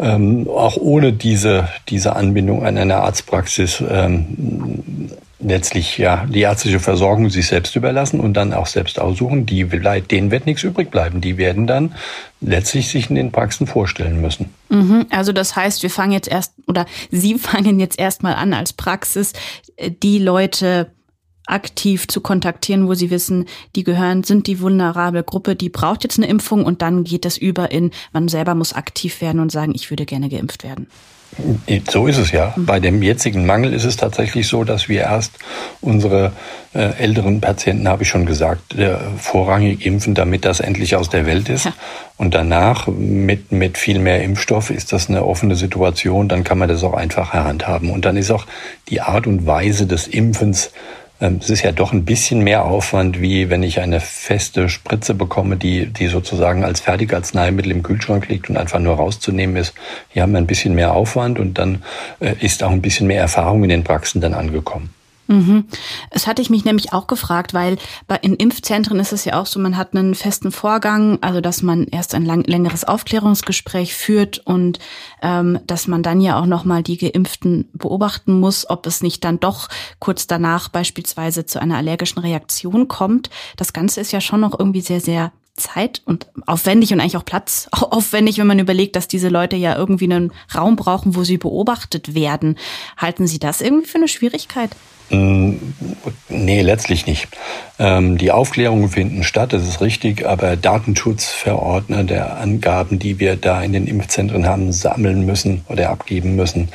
ähm, 0.00 0.48
auch 0.48 0.76
ohne 0.76 1.12
diese, 1.12 1.68
diese 1.88 2.16
Anbindung 2.16 2.64
an 2.64 2.76
eine 2.76 2.96
Arztpraxis 2.96 3.82
ähm, 3.88 5.10
letztlich 5.40 5.98
ja 5.98 6.26
die 6.26 6.40
ärztliche 6.40 6.80
Versorgung 6.80 7.28
sich 7.30 7.46
selbst 7.46 7.76
überlassen 7.76 8.20
und 8.20 8.34
dann 8.34 8.52
auch 8.52 8.66
selbst 8.66 8.98
aussuchen, 9.00 9.46
die 9.46 9.64
denen 9.64 10.30
wird 10.30 10.46
nichts 10.46 10.62
übrig 10.62 10.90
bleiben. 10.90 11.20
Die 11.20 11.36
werden 11.36 11.66
dann 11.66 11.94
letztlich 12.40 12.88
sich 12.88 13.10
in 13.10 13.16
den 13.16 13.32
Praxen 13.32 13.66
vorstellen 13.66 14.20
müssen. 14.20 14.54
Mhm, 14.68 15.06
also 15.10 15.32
das 15.32 15.56
heißt, 15.56 15.82
wir 15.82 15.90
fangen 15.90 16.12
jetzt 16.12 16.28
erst 16.28 16.54
oder 16.66 16.86
Sie 17.10 17.34
fangen 17.38 17.80
jetzt 17.80 17.98
erstmal 17.98 18.34
an 18.34 18.54
als 18.54 18.72
Praxis, 18.72 19.32
äh, 19.76 19.90
die 19.90 20.18
Leute 20.18 20.93
aktiv 21.46 22.08
zu 22.08 22.20
kontaktieren, 22.20 22.88
wo 22.88 22.94
sie 22.94 23.10
wissen, 23.10 23.46
die 23.76 23.84
gehören, 23.84 24.24
sind 24.24 24.46
die 24.46 24.60
vulnerable 24.60 25.22
Gruppe, 25.22 25.56
die 25.56 25.68
braucht 25.68 26.02
jetzt 26.04 26.18
eine 26.18 26.26
Impfung 26.26 26.64
und 26.64 26.82
dann 26.82 27.04
geht 27.04 27.24
das 27.24 27.36
über 27.36 27.70
in, 27.70 27.90
man 28.12 28.28
selber 28.28 28.54
muss 28.54 28.72
aktiv 28.72 29.20
werden 29.20 29.40
und 29.40 29.52
sagen, 29.52 29.72
ich 29.74 29.90
würde 29.90 30.06
gerne 30.06 30.28
geimpft 30.28 30.64
werden. 30.64 30.86
So 31.90 32.06
ist 32.06 32.18
es 32.18 32.30
ja. 32.30 32.54
Bei 32.56 32.78
dem 32.78 33.02
jetzigen 33.02 33.44
Mangel 33.44 33.72
ist 33.72 33.84
es 33.84 33.96
tatsächlich 33.96 34.46
so, 34.46 34.62
dass 34.62 34.88
wir 34.88 35.00
erst 35.00 35.32
unsere 35.80 36.32
äh, 36.74 36.96
älteren 36.98 37.40
Patienten, 37.40 37.88
habe 37.88 38.04
ich 38.04 38.08
schon 38.08 38.24
gesagt, 38.24 38.76
äh, 38.76 38.96
vorrangig 39.18 39.84
impfen, 39.84 40.14
damit 40.14 40.44
das 40.44 40.60
endlich 40.60 40.94
aus 40.94 41.08
der 41.08 41.26
Welt 41.26 41.48
ist. 41.48 41.64
Ja. 41.64 41.72
Und 42.18 42.34
danach 42.34 42.86
mit, 42.86 43.50
mit 43.50 43.78
viel 43.78 43.98
mehr 43.98 44.22
Impfstoff 44.22 44.70
ist 44.70 44.92
das 44.92 45.08
eine 45.08 45.24
offene 45.24 45.56
Situation. 45.56 46.28
Dann 46.28 46.44
kann 46.44 46.58
man 46.58 46.68
das 46.68 46.84
auch 46.84 46.94
einfach 46.94 47.32
herhandhaben. 47.32 47.90
Und 47.90 48.04
dann 48.04 48.16
ist 48.16 48.30
auch 48.30 48.46
die 48.88 49.00
Art 49.00 49.26
und 49.26 49.44
Weise 49.44 49.86
des 49.86 50.06
Impfens 50.06 50.70
es 51.20 51.48
ist 51.48 51.62
ja 51.62 51.72
doch 51.72 51.92
ein 51.92 52.04
bisschen 52.04 52.40
mehr 52.40 52.64
Aufwand, 52.64 53.20
wie 53.20 53.48
wenn 53.48 53.62
ich 53.62 53.80
eine 53.80 54.00
feste 54.00 54.68
Spritze 54.68 55.14
bekomme, 55.14 55.56
die, 55.56 55.86
die 55.86 56.08
sozusagen 56.08 56.64
als 56.64 56.80
Fertigarzneimittel 56.80 57.72
im 57.72 57.82
Kühlschrank 57.82 58.28
liegt 58.28 58.50
und 58.50 58.56
einfach 58.56 58.80
nur 58.80 58.96
rauszunehmen 58.96 59.56
ist. 59.56 59.74
Hier 60.10 60.22
haben 60.22 60.32
wir 60.32 60.38
ein 60.38 60.46
bisschen 60.46 60.74
mehr 60.74 60.92
Aufwand 60.92 61.38
und 61.38 61.58
dann 61.58 61.82
äh, 62.20 62.34
ist 62.40 62.62
auch 62.62 62.70
ein 62.70 62.82
bisschen 62.82 63.06
mehr 63.06 63.20
Erfahrung 63.20 63.62
in 63.62 63.70
den 63.70 63.84
Praxen 63.84 64.20
dann 64.20 64.34
angekommen. 64.34 64.93
Mhm. 65.26 65.64
Das 66.10 66.26
hatte 66.26 66.42
ich 66.42 66.50
mich 66.50 66.64
nämlich 66.64 66.92
auch 66.92 67.06
gefragt, 67.06 67.54
weil 67.54 67.78
bei, 68.06 68.16
in 68.16 68.34
Impfzentren 68.34 69.00
ist 69.00 69.12
es 69.12 69.24
ja 69.24 69.40
auch 69.40 69.46
so, 69.46 69.58
man 69.58 69.76
hat 69.76 69.94
einen 69.94 70.14
festen 70.14 70.52
Vorgang, 70.52 71.18
also 71.22 71.40
dass 71.40 71.62
man 71.62 71.86
erst 71.86 72.14
ein 72.14 72.24
lang, 72.24 72.44
längeres 72.44 72.84
Aufklärungsgespräch 72.84 73.94
führt 73.94 74.38
und 74.40 74.78
ähm, 75.22 75.60
dass 75.66 75.86
man 75.86 76.02
dann 76.02 76.20
ja 76.20 76.38
auch 76.38 76.46
nochmal 76.46 76.82
die 76.82 76.98
Geimpften 76.98 77.68
beobachten 77.72 78.38
muss, 78.38 78.68
ob 78.68 78.86
es 78.86 79.02
nicht 79.02 79.24
dann 79.24 79.40
doch 79.40 79.68
kurz 79.98 80.26
danach 80.26 80.68
beispielsweise 80.68 81.46
zu 81.46 81.60
einer 81.60 81.76
allergischen 81.76 82.20
Reaktion 82.20 82.88
kommt. 82.88 83.30
Das 83.56 83.72
Ganze 83.72 84.00
ist 84.00 84.12
ja 84.12 84.20
schon 84.20 84.40
noch 84.40 84.58
irgendwie 84.58 84.82
sehr, 84.82 85.00
sehr 85.00 85.32
Zeit 85.56 86.02
und 86.04 86.26
aufwendig 86.46 86.92
und 86.92 87.00
eigentlich 87.00 87.16
auch 87.16 87.24
Platz 87.24 87.68
aufwendig, 87.72 88.38
wenn 88.38 88.46
man 88.46 88.58
überlegt, 88.58 88.96
dass 88.96 89.08
diese 89.08 89.28
Leute 89.28 89.56
ja 89.56 89.76
irgendwie 89.76 90.04
einen 90.04 90.32
Raum 90.54 90.76
brauchen, 90.76 91.14
wo 91.14 91.24
sie 91.24 91.38
beobachtet 91.38 92.14
werden. 92.14 92.58
Halten 92.96 93.26
Sie 93.26 93.38
das 93.38 93.60
irgendwie 93.60 93.86
für 93.86 93.98
eine 93.98 94.08
Schwierigkeit? 94.08 94.70
Mm, 95.10 95.56
nee, 96.28 96.62
letztlich 96.62 97.06
nicht. 97.06 97.28
Ähm, 97.78 98.16
die 98.16 98.32
Aufklärungen 98.32 98.88
finden 98.88 99.22
statt, 99.22 99.52
das 99.52 99.68
ist 99.68 99.80
richtig, 99.80 100.26
aber 100.26 100.56
Datenschutzverordner 100.56 102.04
der 102.04 102.38
Angaben, 102.38 102.98
die 102.98 103.18
wir 103.18 103.36
da 103.36 103.62
in 103.62 103.72
den 103.72 103.86
Impfzentren 103.86 104.46
haben, 104.46 104.72
sammeln 104.72 105.26
müssen 105.26 105.64
oder 105.68 105.90
abgeben 105.90 106.36
müssen, 106.36 106.70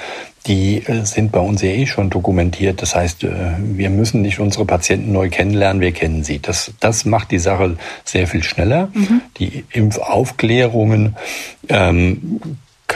die 0.50 0.84
äh, 0.86 1.06
sind 1.06 1.32
bei 1.32 1.39
uns 1.39 1.62
ja 1.62 1.70
eh 1.70 1.86
schon 1.86 2.10
dokumentiert. 2.10 2.82
Das 2.82 2.96
heißt, 2.96 3.24
äh, 3.24 3.29
wir 3.60 3.89
müssen 3.91 4.24
nicht 4.24 4.39
unsere 4.39 4.65
Patienten 4.65 5.12
neu 5.13 5.29
kennenlernen, 5.29 5.79
wir 5.79 5.91
kennen 5.91 6.24
sie. 6.24 6.39
Das, 6.39 6.74
das 6.79 7.06
macht 7.06 7.32
die 7.32 7.39
Sache 7.39 7.77
sehr 8.03 8.27
viel 8.27 8.44
schneller. 8.44 8.89
Mhm. 8.94 9.22
Die 9.38 9.63
Impfaufklärungen 9.72 11.15
ähm, 11.70 12.41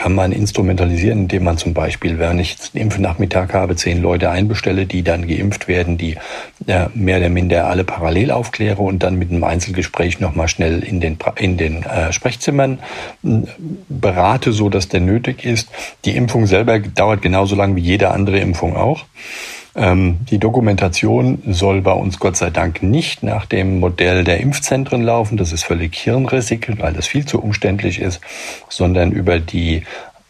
kann 0.04 0.16
man 0.16 0.32
instrumentalisieren, 0.32 1.20
indem 1.20 1.44
man 1.44 1.56
zum 1.56 1.72
Beispiel, 1.72 2.18
wenn 2.18 2.38
ich 2.38 2.58
einen 2.74 2.82
Impfnachmittag 2.82 3.54
habe, 3.54 3.74
zehn 3.74 4.02
Leute 4.02 4.28
einbestelle, 4.28 4.84
die 4.84 5.02
dann 5.02 5.26
geimpft 5.26 5.66
werden, 5.66 5.96
die 5.96 6.18
äh, 6.66 6.88
mehr 6.92 7.16
oder 7.16 7.30
minder 7.30 7.68
alle 7.68 7.84
parallel 7.84 8.30
aufkläre 8.30 8.82
und 8.82 9.02
dann 9.02 9.18
mit 9.18 9.30
einem 9.30 9.44
Einzelgespräch 9.44 10.20
nochmal 10.20 10.48
schnell 10.48 10.82
in 10.84 11.00
den, 11.00 11.16
in 11.36 11.56
den 11.56 11.84
äh, 11.84 12.12
Sprechzimmern 12.12 12.80
äh, 13.24 13.28
berate, 13.88 14.52
so 14.52 14.68
dass 14.68 14.88
der 14.88 15.00
nötig 15.00 15.42
ist. 15.42 15.70
Die 16.04 16.14
Impfung 16.14 16.46
selber 16.46 16.80
dauert 16.80 17.22
genauso 17.22 17.56
lang 17.56 17.74
wie 17.74 17.80
jede 17.80 18.10
andere 18.10 18.40
Impfung 18.40 18.76
auch. 18.76 19.06
Ähm, 19.76 20.18
die 20.30 20.38
Dokumentation 20.38 21.42
soll 21.48 21.82
bei 21.82 21.92
uns 21.92 22.18
Gott 22.18 22.36
sei 22.36 22.50
Dank 22.50 22.82
nicht 22.82 23.22
nach 23.22 23.46
dem 23.46 23.80
Modell 23.80 24.24
der 24.24 24.40
Impfzentren 24.40 25.02
laufen. 25.02 25.36
Das 25.36 25.52
ist 25.52 25.64
völlig 25.64 25.96
hirnrissig, 25.96 26.68
weil 26.78 26.92
das 26.92 27.06
viel 27.06 27.26
zu 27.26 27.40
umständlich 27.42 28.00
ist, 28.00 28.20
sondern 28.68 29.10
über 29.12 29.40
die 29.40 29.82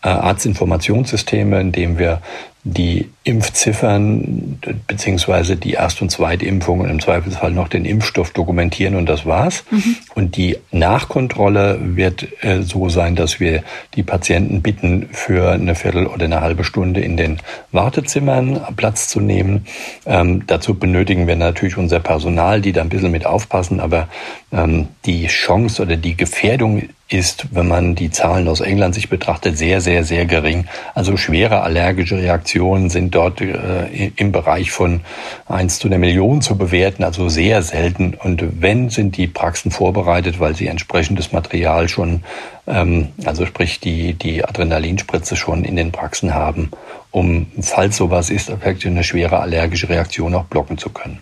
äh, 0.02 0.08
Arztinformationssysteme, 0.08 1.60
indem 1.60 1.98
wir 1.98 2.22
die 2.64 3.10
Impfziffern 3.26 4.58
beziehungsweise 4.86 5.56
die 5.56 5.72
Erst- 5.72 6.02
und 6.02 6.10
Zweitimpfung 6.10 6.80
und 6.80 6.90
im 6.90 7.00
Zweifelsfall 7.00 7.52
noch 7.52 7.68
den 7.68 7.86
Impfstoff 7.86 8.32
dokumentieren 8.32 8.96
und 8.96 9.08
das 9.08 9.24
war's. 9.24 9.64
Mhm. 9.70 9.96
Und 10.14 10.36
die 10.36 10.58
Nachkontrolle 10.72 11.78
wird 11.82 12.26
äh, 12.42 12.60
so 12.62 12.90
sein, 12.90 13.16
dass 13.16 13.40
wir 13.40 13.62
die 13.94 14.02
Patienten 14.02 14.60
bitten, 14.60 15.08
für 15.12 15.52
eine 15.52 15.74
Viertel 15.74 16.06
oder 16.06 16.26
eine 16.26 16.42
halbe 16.42 16.64
Stunde 16.64 17.00
in 17.00 17.16
den 17.16 17.38
Wartezimmern 17.72 18.60
Platz 18.76 19.08
zu 19.08 19.20
nehmen. 19.20 19.66
Ähm, 20.04 20.46
dazu 20.46 20.74
benötigen 20.74 21.26
wir 21.26 21.36
natürlich 21.36 21.78
unser 21.78 22.00
Personal, 22.00 22.60
die 22.60 22.72
da 22.72 22.82
ein 22.82 22.90
bisschen 22.90 23.10
mit 23.10 23.24
aufpassen, 23.24 23.80
aber 23.80 24.08
ähm, 24.52 24.88
die 25.06 25.28
Chance 25.28 25.80
oder 25.80 25.96
die 25.96 26.14
Gefährdung 26.16 26.90
ist, 27.08 27.46
wenn 27.52 27.68
man 27.68 27.94
die 27.94 28.10
Zahlen 28.10 28.48
aus 28.48 28.60
England 28.60 28.94
sich 28.94 29.08
betrachtet, 29.08 29.58
sehr, 29.58 29.80
sehr, 29.80 30.04
sehr 30.04 30.24
gering. 30.24 30.66
Also 30.94 31.16
schwere 31.16 31.62
allergische 31.62 32.16
Reaktionen 32.16 32.90
sind 32.90 33.13
dort 33.14 33.40
äh, 33.40 34.10
im 34.16 34.32
Bereich 34.32 34.70
von 34.70 35.00
eins 35.46 35.78
zu 35.78 35.88
einer 35.88 35.98
Million 35.98 36.42
zu 36.42 36.56
bewerten, 36.56 37.04
also 37.04 37.28
sehr 37.28 37.62
selten. 37.62 38.14
Und 38.14 38.60
wenn, 38.60 38.90
sind 38.90 39.16
die 39.16 39.26
Praxen 39.26 39.70
vorbereitet, 39.70 40.40
weil 40.40 40.54
sie 40.54 40.66
entsprechendes 40.66 41.32
Material 41.32 41.88
schon, 41.88 42.22
ähm, 42.66 43.08
also 43.24 43.46
sprich 43.46 43.80
die, 43.80 44.14
die 44.14 44.44
Adrenalinspritze 44.44 45.36
schon 45.36 45.64
in 45.64 45.76
den 45.76 45.92
Praxen 45.92 46.34
haben, 46.34 46.70
um, 47.10 47.46
falls 47.60 47.96
sowas 47.96 48.30
ist, 48.30 48.50
eine 48.84 49.04
schwere 49.04 49.38
allergische 49.38 49.88
Reaktion 49.88 50.34
auch 50.34 50.44
blocken 50.44 50.78
zu 50.78 50.90
können. 50.90 51.20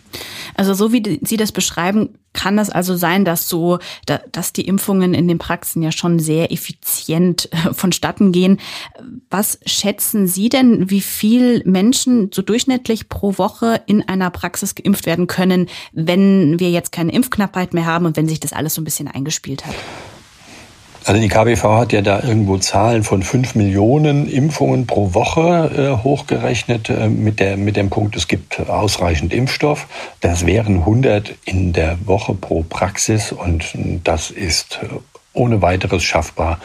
Also 0.54 0.74
so 0.74 0.92
wie 0.92 1.20
Sie 1.22 1.36
das 1.36 1.52
beschreiben, 1.52 2.10
kann 2.32 2.56
das 2.56 2.70
also 2.70 2.96
sein, 2.96 3.24
dass 3.24 3.48
so, 3.48 3.78
dass 4.32 4.52
die 4.52 4.66
Impfungen 4.66 5.14
in 5.14 5.28
den 5.28 5.38
Praxen 5.38 5.82
ja 5.82 5.92
schon 5.92 6.18
sehr 6.18 6.50
effizient 6.50 7.48
äh, 7.52 7.74
vonstatten 7.74 8.32
gehen. 8.32 8.58
Was 9.30 9.58
schätzen 9.66 10.26
Sie 10.26 10.48
denn, 10.48 10.90
wie 10.90 11.00
viel 11.00 11.62
Menschen 11.64 12.30
so 12.32 12.42
durchschnittlich 12.42 13.08
pro 13.08 13.38
Woche 13.38 13.82
in 13.86 14.06
einer 14.08 14.30
Praxis 14.30 14.74
geimpft 14.74 15.06
werden 15.06 15.26
können, 15.26 15.68
wenn 15.92 16.58
wir 16.58 16.70
jetzt 16.70 16.92
keine 16.92 17.12
Impfknappheit 17.12 17.74
mehr 17.74 17.86
haben 17.86 18.06
und 18.06 18.16
wenn 18.16 18.28
sich 18.28 18.40
das 18.40 18.52
alles 18.52 18.74
so 18.74 18.80
ein 18.80 18.84
bisschen 18.84 19.08
eingespielt 19.08 19.66
hat? 19.66 19.74
Also 21.04 21.20
die 21.20 21.28
KBV 21.28 21.64
hat 21.64 21.92
ja 21.92 22.00
da 22.00 22.22
irgendwo 22.22 22.58
Zahlen 22.58 23.02
von 23.02 23.22
fünf 23.22 23.54
Millionen 23.56 24.28
Impfungen 24.28 24.86
pro 24.86 25.14
Woche 25.14 25.98
äh, 26.00 26.04
hochgerechnet 26.04 26.90
äh, 26.90 27.08
mit, 27.08 27.40
der, 27.40 27.56
mit 27.56 27.76
dem 27.76 27.90
Punkt, 27.90 28.14
es 28.14 28.28
gibt 28.28 28.60
ausreichend 28.68 29.32
Impfstoff. 29.32 29.88
Das 30.20 30.46
wären 30.46 30.78
100 30.78 31.34
in 31.44 31.72
der 31.72 31.98
Woche 32.04 32.34
pro 32.34 32.62
Praxis 32.62 33.32
und 33.32 33.72
das 34.04 34.30
ist 34.30 34.80
ohne 35.32 35.62
weiteres 35.62 36.04
schaffbar 36.04 36.60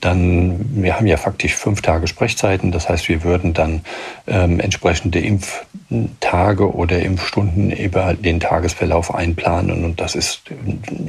dann, 0.00 0.82
wir 0.82 0.96
haben 0.96 1.06
ja 1.06 1.16
faktisch 1.16 1.54
fünf 1.54 1.80
Tage 1.82 2.06
Sprechzeiten, 2.06 2.70
das 2.70 2.88
heißt, 2.88 3.08
wir 3.08 3.24
würden 3.24 3.54
dann 3.54 3.82
ähm, 4.26 4.60
entsprechende 4.60 5.20
Impftage 5.20 6.74
oder 6.74 7.00
Impfstunden 7.00 7.70
über 7.70 8.14
den 8.14 8.40
Tagesverlauf 8.40 9.14
einplanen 9.14 9.84
und 9.84 10.00
das 10.00 10.14
ist 10.14 10.42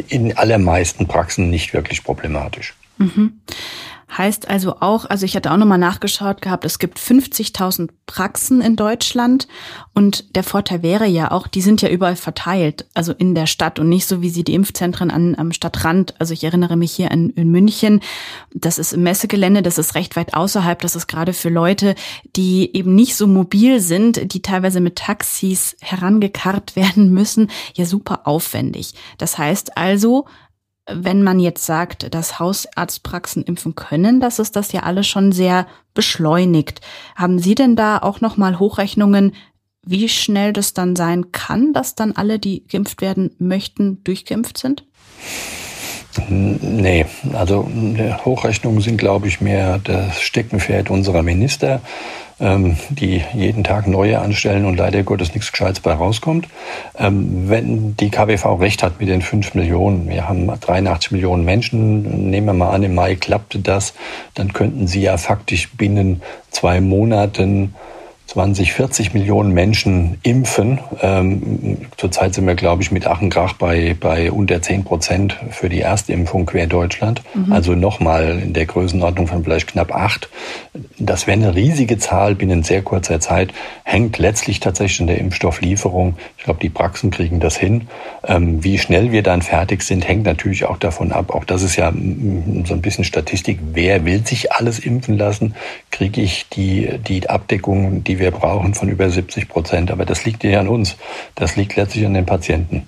in 0.08 0.38
allermeisten 0.38 1.08
Praxen 1.08 1.50
nicht 1.50 1.74
wirklich 1.74 2.04
problematisch. 2.04 2.76
Mhm. 2.98 3.34
Heißt 4.10 4.50
also 4.50 4.78
auch, 4.80 5.06
also 5.06 5.26
ich 5.26 5.36
hatte 5.36 5.52
auch 5.52 5.58
nochmal 5.58 5.78
nachgeschaut 5.78 6.42
gehabt, 6.42 6.64
es 6.64 6.80
gibt 6.80 6.98
50.000 6.98 7.90
Praxen 8.06 8.62
in 8.62 8.78
Deutschland 8.78 9.50
und 9.94 10.36
der 10.36 10.44
Vorteil 10.44 10.82
wäre 10.82 11.06
ja 11.06 11.32
auch, 11.32 11.46
die 11.46 11.62
sind 11.62 11.82
ja 11.82 11.90
überall 11.90 12.16
verteilt, 12.16 12.86
also 12.94 13.12
in 13.12 13.36
der 13.36 13.48
Stadt 13.48 13.80
und 13.80 13.90
nicht 13.90 14.08
so 14.08 14.22
wie 14.22 14.30
sie 14.30 14.46
die 14.46 14.54
Impfzentren 14.54 15.12
an, 15.12 15.36
am 15.36 15.52
Stadtrand. 15.52 16.16
Also 16.20 16.34
ich 16.34 16.46
erinnere 16.46 16.78
mich 16.78 16.94
hier 16.94 17.12
an, 17.12 17.32
in 17.32 17.52
München, 17.52 18.00
das 18.54 18.78
ist 18.78 18.94
im 18.94 19.04
Messegelände, 19.04 19.62
das 19.62 19.78
ist 19.78 19.94
recht 19.94 20.16
weit 20.16 20.34
außerhalb, 20.34 20.80
das 20.80 20.96
ist 20.96 21.08
gerade 21.08 21.34
für 21.34 21.50
Leute, 21.50 21.94
die 22.38 22.74
eben 22.76 22.96
nicht 22.96 23.18
so 23.18 23.28
mobil 23.28 23.82
sind, 23.82 24.34
die 24.34 24.42
teilweise 24.42 24.80
mit 24.80 24.96
Taxis 24.96 25.76
herangekarrt 25.82 26.76
werden 26.78 27.12
müssen, 27.12 27.52
ja 27.74 27.86
super 27.86 28.22
aufwendig. 28.26 28.94
Das 29.18 29.38
heißt 29.38 29.78
also, 29.78 30.28
wenn 30.90 31.24
man 31.24 31.40
jetzt 31.40 31.66
sagt, 31.66 32.14
dass 32.14 32.40
Hausarztpraxen 32.40 33.44
impfen 33.44 33.76
können, 33.76 34.20
das 34.20 34.40
ist 34.40 34.56
das 34.56 34.72
ja 34.72 34.84
alles 34.84 35.08
schon 35.08 35.32
sehr 35.32 35.68
beschleunigt. 35.94 36.82
Haben 37.16 37.40
Sie 37.40 37.56
denn 37.56 37.76
da 37.76 37.98
auch 37.98 38.22
noch 38.22 38.38
mal 38.38 38.60
Hochrechnungen, 38.60 39.34
wie 39.86 40.10
schnell 40.10 40.54
das 40.54 40.74
dann 40.74 40.96
sein 40.96 41.32
kann, 41.32 41.74
dass 41.74 41.96
dann 41.96 42.14
alle, 42.14 42.40
die 42.40 42.66
geimpft 42.68 43.02
werden 43.02 43.36
möchten, 43.40 44.04
durchgeimpft 44.04 44.58
sind? 44.58 44.86
Nee, 46.30 47.06
also 47.34 47.70
Hochrechnungen 48.26 48.82
sind, 48.82 48.98
glaube 48.98 49.28
ich, 49.28 49.42
mehr 49.42 49.80
das 49.84 50.22
Steckenpferd 50.22 50.90
unserer 50.90 51.24
Minister 51.24 51.82
ähm, 52.40 52.78
die 52.90 53.24
jeden 53.34 53.64
Tag 53.64 53.88
neue 53.88 54.20
anstellen 54.20 54.66
und 54.66 54.78
leider 54.78 55.04
Gottes 55.04 55.34
nichts 55.34 55.52
Gescheites 55.52 55.80
bei 55.80 55.94
rauskommt. 55.94 56.48
Ähm, 56.98 57.50
wenn 57.50 57.96
die 57.98 58.10
KWV 58.10 58.60
recht 58.60 58.84
hat 58.84 59.00
mit 59.00 59.10
den 59.10 59.22
5 59.22 59.56
Millionen, 59.56 60.08
wir 60.10 60.30
haben 60.30 60.48
83 60.48 61.12
Millionen 61.12 61.46
Menschen, 61.46 62.30
nehmen 62.30 62.48
wir 62.48 62.54
mal 62.54 62.72
an, 62.72 62.84
im 62.84 62.96
Mai 62.96 63.16
klappte 63.16 63.60
das, 63.60 63.94
dann 64.36 64.54
könnten 64.54 64.88
sie 64.88 65.02
ja 65.02 65.18
faktisch 65.18 65.72
binnen 65.74 66.22
zwei 66.52 66.82
Monaten 66.82 67.74
20, 68.38 68.72
40 68.72 69.14
Millionen 69.16 69.52
Menschen 69.52 70.20
impfen. 70.22 70.78
Ähm, 71.02 71.88
zurzeit 71.98 72.36
sind 72.36 72.46
wir, 72.46 72.54
glaube 72.54 72.84
ich, 72.84 72.92
mit 72.92 73.08
Achenkrach 73.08 73.54
bei, 73.54 73.96
bei 74.00 74.32
unter 74.32 74.62
10 74.62 74.84
Prozent 74.84 75.36
für 75.50 75.70
die 75.70 75.82
Erstimpfung 75.82 76.46
quer 76.46 76.68
Deutschland. 76.68 77.24
Mhm. 77.34 77.52
Also 77.52 77.74
nochmal 77.74 78.38
in 78.44 78.54
der 78.54 78.68
Größenordnung 78.68 79.26
von 79.26 79.44
vielleicht 79.44 79.66
knapp 79.66 79.92
acht. 79.92 80.30
Das 81.00 81.26
wäre 81.26 81.36
eine 81.36 81.56
riesige 81.56 81.98
Zahl 81.98 82.36
binnen 82.36 82.62
sehr 82.62 82.84
kurzer 82.84 83.20
Zeit. 83.20 83.56
Hängt 83.84 84.20
letztlich 84.20 84.60
tatsächlich 84.60 85.00
in 85.00 85.08
der 85.08 85.18
Impfstofflieferung. 85.18 86.16
Ich 86.38 86.44
glaube, 86.44 86.60
die 86.60 86.70
Praxen 86.70 87.10
kriegen 87.10 87.40
das 87.40 87.58
hin. 87.58 87.88
Ähm, 88.24 88.64
wie 88.64 88.78
schnell 88.78 89.12
wir 89.12 89.24
dann 89.24 89.42
fertig 89.42 89.82
sind, 89.82 90.08
hängt 90.08 90.26
natürlich 90.26 90.66
auch 90.66 90.78
davon 90.78 91.12
ab. 91.12 91.34
Auch 91.34 91.44
das 91.44 91.64
ist 91.64 91.76
ja 91.76 91.92
so 91.92 92.74
ein 92.76 92.82
bisschen 92.84 93.04
Statistik. 93.04 93.58
Wer 93.74 94.06
will 94.06 94.28
sich 94.28 94.52
alles 94.52 94.78
impfen 94.78 95.18
lassen? 95.18 95.56
Kriege 95.90 96.22
ich 96.22 96.48
die, 96.50 97.00
die 97.08 97.28
Abdeckung, 97.28 98.04
die 98.04 98.20
wir 98.20 98.27
brauchen, 98.32 98.74
von 98.74 98.90
über 98.90 99.10
70 99.10 99.50
Prozent. 99.50 99.92
Aber 99.92 100.06
das 100.06 100.26
liegt 100.26 100.44
ja 100.44 100.60
an 100.60 100.68
uns. 100.68 100.96
Das 101.36 101.56
liegt 101.56 101.76
letztlich 101.76 102.06
an 102.06 102.14
den 102.14 102.26
Patienten. 102.26 102.88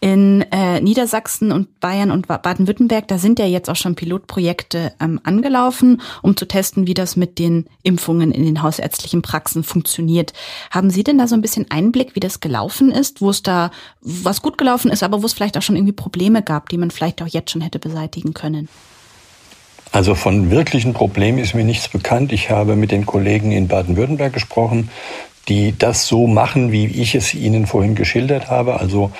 In 0.00 0.42
äh, 0.50 0.80
Niedersachsen 0.80 1.52
und 1.52 1.78
Bayern 1.78 2.10
und 2.10 2.26
Baden-Württemberg, 2.26 3.06
da 3.06 3.18
sind 3.18 3.38
ja 3.38 3.46
jetzt 3.46 3.70
auch 3.70 3.76
schon 3.76 3.94
Pilotprojekte 3.94 4.92
ähm, 4.98 5.20
angelaufen, 5.22 6.00
um 6.22 6.36
zu 6.36 6.44
testen, 6.44 6.88
wie 6.88 6.94
das 6.94 7.14
mit 7.14 7.38
den 7.38 7.66
Impfungen 7.84 8.32
in 8.32 8.44
den 8.44 8.62
hausärztlichen 8.64 9.22
Praxen 9.22 9.62
funktioniert. 9.62 10.32
Haben 10.72 10.90
Sie 10.90 11.04
denn 11.04 11.18
da 11.18 11.28
so 11.28 11.36
ein 11.36 11.40
bisschen 11.40 11.66
Einblick, 11.70 12.16
wie 12.16 12.20
das 12.20 12.40
gelaufen 12.40 12.90
ist, 12.90 13.20
wo 13.20 13.30
es 13.30 13.44
da 13.44 13.70
was 14.00 14.42
gut 14.42 14.58
gelaufen 14.58 14.90
ist, 14.90 15.04
aber 15.04 15.22
wo 15.22 15.26
es 15.26 15.34
vielleicht 15.34 15.56
auch 15.56 15.62
schon 15.62 15.76
irgendwie 15.76 15.92
Probleme 15.92 16.42
gab, 16.42 16.68
die 16.68 16.78
man 16.78 16.90
vielleicht 16.90 17.22
auch 17.22 17.28
jetzt 17.28 17.52
schon 17.52 17.62
hätte 17.62 17.78
beseitigen 17.78 18.34
können? 18.34 18.68
Also 19.92 20.14
von 20.14 20.50
wirklichen 20.50 20.94
Problemen 20.94 21.38
ist 21.38 21.54
mir 21.54 21.64
nichts 21.64 21.88
bekannt. 21.88 22.32
Ich 22.32 22.50
habe 22.50 22.76
mit 22.76 22.90
den 22.90 23.04
Kollegen 23.04 23.52
in 23.52 23.68
Baden-Württemberg 23.68 24.32
gesprochen, 24.32 24.88
die 25.48 25.76
das 25.76 26.06
so 26.06 26.26
machen, 26.26 26.72
wie 26.72 26.86
ich 26.86 27.14
es 27.14 27.34
Ihnen 27.34 27.66
vorhin 27.66 27.94
geschildert 27.94 28.48
habe. 28.50 28.80
Also 28.80 29.12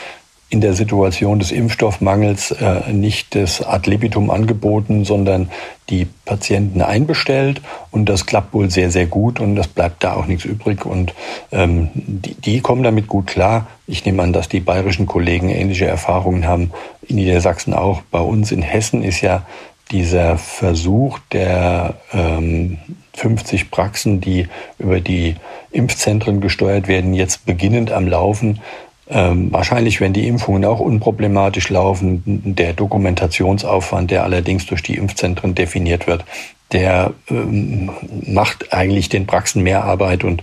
in 0.52 0.61
der 0.61 0.75
Situation 0.75 1.38
des 1.38 1.50
Impfstoffmangels 1.50 2.50
äh, 2.50 2.93
nicht 2.93 3.35
das 3.35 3.62
Ad 3.62 3.88
libitum 3.88 4.31
angeboten, 4.31 5.07
sondern 5.07 5.50
die 5.88 6.07
Patienten 6.26 6.83
einbestellt. 6.83 7.62
Und 7.91 8.11
das 8.11 8.26
klappt 8.26 8.52
wohl 8.52 8.71
sehr, 8.71 8.91
sehr 8.91 9.07
gut 9.07 9.41
und 9.41 9.57
das 9.57 9.67
bleibt 9.67 10.05
da 10.05 10.12
auch 10.14 10.26
nichts 10.26 10.45
übrig. 10.45 10.85
Und 10.85 11.14
ähm, 11.52 11.88
die, 11.95 12.35
die 12.35 12.61
kommen 12.61 12.83
damit 12.83 13.09
gut 13.09 13.29
klar. 13.29 13.67
Ich 13.87 14.05
nehme 14.05 14.23
an, 14.23 14.35
dass 14.35 14.47
die 14.47 14.61
bayerischen 14.61 15.07
Kollegen 15.07 15.49
ähnliche 15.49 15.87
Erfahrungen 15.87 16.47
haben. 16.47 16.71
In 17.09 17.17
Niedersachsen 17.17 17.73
auch. 17.73 18.02
Bei 18.11 18.21
uns 18.21 18.52
in 18.52 18.61
Hessen 18.61 19.02
ist 19.02 19.23
ja 19.23 19.47
dieser 19.91 20.39
Versuch 20.39 21.19
der 21.33 21.95
ähm, 22.12 22.79
50 23.15 23.71
Praxen, 23.71 24.21
die 24.21 24.49
über 24.79 25.01
die 25.01 25.37
Impfzentren 25.71 26.41
gesteuert 26.41 26.89
werden, 26.89 27.15
jetzt 27.15 27.45
beginnend 27.45 27.93
am 27.93 28.07
Laufen. 28.07 28.61
Ähm, 29.09 29.53
wahrscheinlich, 29.53 30.01
wenn 30.01 30.12
die 30.12 30.27
Impfungen 30.27 30.65
auch 30.65 30.81
unproblematisch 30.81 31.69
laufen, 31.69 32.23
der 32.25 32.73
Dokumentationsaufwand, 32.73 34.11
der 34.11 34.25
allerdings 34.25 34.67
durch 34.67 34.83
die 34.83 34.97
Impfzentren 34.97 35.55
definiert 35.55 36.07
wird, 36.07 36.25
der 36.73 37.12
ähm, 37.31 37.91
macht 38.26 38.73
eigentlich 38.73 39.09
den 39.09 39.26
Praxen 39.26 39.62
mehr 39.62 39.85
Arbeit 39.85 40.25
und 40.25 40.43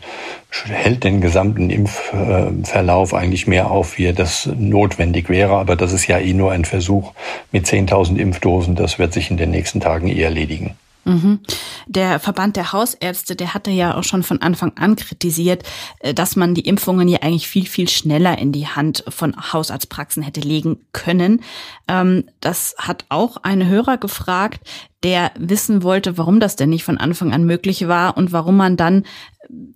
hält 0.68 1.04
den 1.04 1.22
gesamten 1.22 1.70
Impfverlauf 1.70 3.14
eigentlich 3.14 3.48
mehr 3.48 3.72
auf, 3.72 3.98
wie 3.98 4.12
das 4.14 4.50
notwendig 4.58 5.30
wäre. 5.30 5.58
Aber 5.58 5.76
das 5.76 5.94
ist 5.94 6.08
ja 6.08 6.20
eh 6.20 6.34
nur 6.34 6.52
ein 6.52 6.66
Versuch 6.66 7.14
mit 7.52 7.66
10.000 7.66 8.18
Impfdosen. 8.18 8.76
Das 8.76 9.00
wird 9.00 9.14
sich 9.14 9.32
in 9.32 9.38
den 9.38 9.52
nächsten 9.52 9.80
Tagen 9.80 10.08
eh 10.08 10.22
erledigen. 10.22 10.76
Mhm. 11.10 11.40
Der 11.88 12.20
Verband 12.20 12.56
der 12.56 12.72
Hausärzte, 12.72 13.36
der 13.36 13.56
hatte 13.56 13.72
ja 13.72 13.98
auch 13.98 14.04
schon 14.04 14.22
von 14.22 14.44
Anfang 14.44 14.74
an 14.78 14.96
kritisiert, 14.96 15.64
äh, 16.00 16.14
dass 16.14 16.36
man 16.36 16.54
die 16.54 16.68
Impfungen 16.68 17.08
ja 17.08 17.20
eigentlich 17.24 17.48
viel, 17.48 17.66
viel 17.66 17.90
schneller 17.90 18.38
in 18.38 18.52
die 18.52 18.68
Hand 18.68 19.04
von 19.10 19.36
Hausarztpraxen 19.52 20.22
hätte 20.22 20.42
legen 20.42 20.86
können. 20.94 21.42
Ähm, 21.88 22.26
das 22.42 22.76
hat 22.78 23.06
auch 23.10 23.38
ein 23.38 23.68
Hörer 23.68 23.98
gefragt, 23.98 24.62
der 25.02 25.32
wissen 25.36 25.82
wollte, 25.82 26.18
warum 26.20 26.40
das 26.40 26.56
denn 26.56 26.70
nicht 26.70 26.84
von 26.84 27.00
Anfang 27.00 27.34
an 27.34 27.44
möglich 27.44 27.88
war 27.88 28.16
und 28.16 28.32
warum 28.32 28.58
man 28.58 28.78
dann 28.78 29.04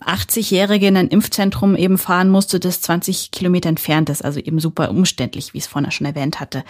80-Jährige 0.04 0.86
in 0.86 0.96
ein 0.96 1.08
Impfzentrum 1.08 1.74
eben 1.74 1.98
fahren 1.98 2.30
musste, 2.30 2.60
das 2.60 2.80
20 2.80 3.32
Kilometer 3.32 3.68
entfernt 3.70 4.08
ist, 4.08 4.24
also 4.24 4.38
eben 4.38 4.60
super 4.60 4.90
umständlich, 4.90 5.52
wie 5.52 5.58
es 5.58 5.66
vorher 5.66 5.90
schon 5.90 6.06
erwähnt 6.06 6.38
hatte. 6.38 6.62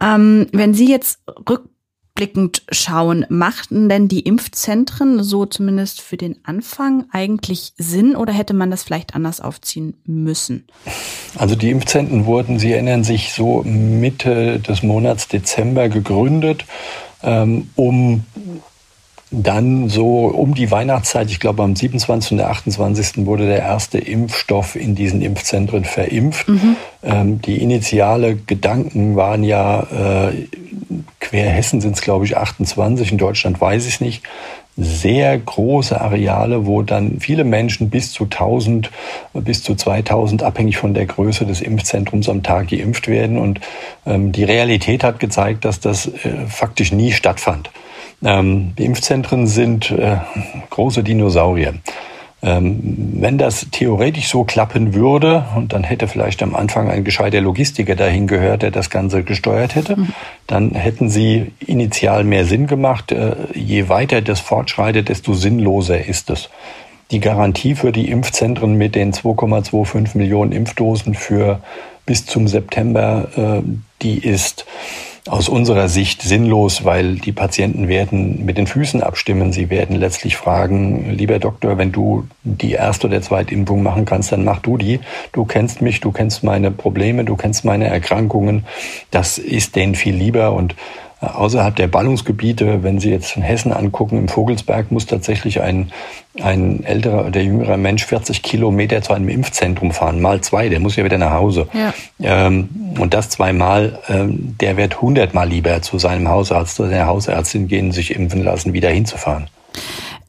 Ähm, 0.00 0.46
wenn 0.52 0.72
Sie 0.72 0.88
jetzt 0.88 1.20
rück 1.48 1.68
rückblickend 2.12 2.62
schauen, 2.70 3.26
machten 3.28 3.88
denn 3.88 4.08
die 4.08 4.20
Impfzentren 4.20 5.22
so 5.22 5.46
zumindest 5.46 6.00
für 6.00 6.16
den 6.16 6.36
Anfang 6.44 7.06
eigentlich 7.10 7.72
Sinn 7.76 8.16
oder 8.16 8.32
hätte 8.32 8.54
man 8.54 8.70
das 8.70 8.82
vielleicht 8.82 9.14
anders 9.14 9.40
aufziehen 9.40 9.94
müssen? 10.04 10.66
Also 11.36 11.56
die 11.56 11.70
Impfzentren 11.70 12.26
wurden, 12.26 12.58
Sie 12.58 12.72
erinnern 12.72 13.04
sich, 13.04 13.32
so 13.32 13.62
Mitte 13.64 14.60
des 14.60 14.82
Monats 14.82 15.28
Dezember 15.28 15.88
gegründet, 15.88 16.64
ähm, 17.22 17.70
um 17.76 18.24
dann 19.32 19.88
so 19.88 20.26
um 20.26 20.54
die 20.54 20.70
Weihnachtszeit, 20.70 21.30
ich 21.30 21.40
glaube 21.40 21.62
am 21.62 21.74
27. 21.74 22.32
und 22.32 22.40
28. 22.40 23.24
wurde 23.24 23.46
der 23.46 23.60
erste 23.60 23.96
Impfstoff 23.96 24.76
in 24.76 24.94
diesen 24.94 25.22
Impfzentren 25.22 25.84
verimpft. 25.84 26.48
Mhm. 26.48 26.76
Ähm, 27.02 27.40
die 27.40 27.62
initiale 27.62 28.36
Gedanken 28.36 29.16
waren 29.16 29.42
ja, 29.42 29.86
äh, 30.28 30.48
quer 31.32 31.50
Hessen 31.50 31.80
sind 31.80 31.96
es 31.96 32.02
glaube 32.02 32.26
ich 32.26 32.36
28, 32.36 33.12
in 33.12 33.18
Deutschland 33.18 33.58
weiß 33.60 33.86
ich 33.86 33.94
es 33.94 34.00
nicht, 34.02 34.22
sehr 34.76 35.38
große 35.38 35.98
Areale, 36.00 36.66
wo 36.66 36.82
dann 36.82 37.20
viele 37.20 37.44
Menschen 37.44 37.90
bis 37.90 38.12
zu 38.12 38.24
1000, 38.24 38.90
bis 39.34 39.62
zu 39.62 39.74
2000, 39.74 40.42
abhängig 40.42 40.78
von 40.78 40.94
der 40.94 41.06
Größe 41.06 41.44
des 41.44 41.60
Impfzentrums 41.60 42.28
am 42.28 42.42
Tag 42.42 42.68
geimpft 42.68 43.06
werden. 43.06 43.38
Und 43.38 43.60
ähm, 44.06 44.32
die 44.32 44.44
Realität 44.44 45.04
hat 45.04 45.20
gezeigt, 45.20 45.66
dass 45.66 45.80
das 45.80 46.06
äh, 46.06 46.46
faktisch 46.48 46.90
nie 46.90 47.12
stattfand. 47.12 47.70
Ähm, 48.24 48.72
die 48.78 48.84
Impfzentren 48.84 49.46
sind 49.46 49.90
äh, 49.90 50.16
große 50.70 51.02
Dinosaurier. 51.02 51.74
Ähm, 52.44 52.80
wenn 53.20 53.38
das 53.38 53.68
theoretisch 53.70 54.28
so 54.28 54.42
klappen 54.42 54.94
würde, 54.94 55.44
und 55.54 55.72
dann 55.72 55.84
hätte 55.84 56.08
vielleicht 56.08 56.42
am 56.42 56.56
Anfang 56.56 56.90
ein 56.90 57.04
gescheiter 57.04 57.40
Logistiker 57.40 57.94
dahin 57.94 58.26
gehört, 58.26 58.62
der 58.62 58.72
das 58.72 58.90
Ganze 58.90 59.22
gesteuert 59.22 59.76
hätte, 59.76 59.96
mhm. 59.96 60.08
dann 60.48 60.74
hätten 60.74 61.08
sie 61.08 61.52
initial 61.64 62.24
mehr 62.24 62.44
Sinn 62.44 62.66
gemacht. 62.66 63.12
Äh, 63.12 63.36
je 63.54 63.88
weiter 63.88 64.22
das 64.22 64.40
fortschreitet, 64.40 65.08
desto 65.08 65.34
sinnloser 65.34 66.04
ist 66.04 66.30
es. 66.30 66.50
Die 67.12 67.20
Garantie 67.20 67.76
für 67.76 67.92
die 67.92 68.10
Impfzentren 68.10 68.74
mit 68.74 68.96
den 68.96 69.12
2,25 69.12 70.16
Millionen 70.18 70.50
Impfdosen 70.50 71.14
für 71.14 71.60
bis 72.06 72.26
zum 72.26 72.48
September, 72.48 73.28
äh, 73.36 73.62
die 74.02 74.18
ist 74.18 74.66
aus 75.28 75.48
unserer 75.48 75.88
Sicht 75.88 76.20
sinnlos, 76.22 76.84
weil 76.84 77.14
die 77.14 77.30
Patienten 77.30 77.86
werden 77.86 78.44
mit 78.44 78.58
den 78.58 78.66
Füßen 78.66 79.02
abstimmen. 79.04 79.52
Sie 79.52 79.70
werden 79.70 79.94
letztlich 79.94 80.36
fragen, 80.36 81.10
lieber 81.10 81.38
Doktor, 81.38 81.78
wenn 81.78 81.92
du 81.92 82.26
die 82.42 82.72
erste 82.72 83.06
oder 83.06 83.22
zweite 83.22 83.54
Impfung 83.54 83.84
machen 83.84 84.04
kannst, 84.04 84.32
dann 84.32 84.44
mach 84.44 84.58
du 84.58 84.76
die. 84.76 84.98
Du 85.32 85.44
kennst 85.44 85.80
mich, 85.80 86.00
du 86.00 86.10
kennst 86.10 86.42
meine 86.42 86.72
Probleme, 86.72 87.24
du 87.24 87.36
kennst 87.36 87.64
meine 87.64 87.86
Erkrankungen. 87.86 88.66
Das 89.12 89.38
ist 89.38 89.76
denen 89.76 89.94
viel 89.94 90.16
lieber 90.16 90.52
und 90.52 90.74
außerhalb 91.22 91.74
der 91.76 91.86
Ballungsgebiete, 91.86 92.82
wenn 92.82 92.98
Sie 92.98 93.10
jetzt 93.10 93.36
in 93.36 93.42
Hessen 93.42 93.72
angucken, 93.72 94.18
im 94.18 94.28
Vogelsberg 94.28 94.90
muss 94.90 95.06
tatsächlich 95.06 95.62
ein, 95.62 95.92
ein 96.42 96.84
älterer 96.84 97.26
oder 97.26 97.40
jüngerer 97.40 97.76
Mensch 97.76 98.04
40 98.04 98.42
Kilometer 98.42 99.02
zu 99.02 99.12
einem 99.12 99.28
Impfzentrum 99.28 99.92
fahren, 99.92 100.20
mal 100.20 100.40
zwei, 100.40 100.68
der 100.68 100.80
muss 100.80 100.96
ja 100.96 101.04
wieder 101.04 101.18
nach 101.18 101.32
Hause. 101.32 101.68
Ja. 101.72 101.94
Ähm, 102.20 102.68
und 102.98 103.14
das 103.14 103.30
zweimal, 103.30 104.00
ähm, 104.08 104.56
der 104.60 104.76
wird 104.76 105.00
hundertmal 105.00 105.48
lieber 105.48 105.80
zu 105.82 105.98
seinem 105.98 106.28
Hausarzt 106.28 106.80
oder 106.80 106.90
der 106.90 107.06
Hausärztin 107.06 107.68
gehen, 107.68 107.92
sich 107.92 108.14
impfen 108.14 108.42
lassen, 108.42 108.72
wieder 108.72 108.90
hinzufahren. 108.90 109.46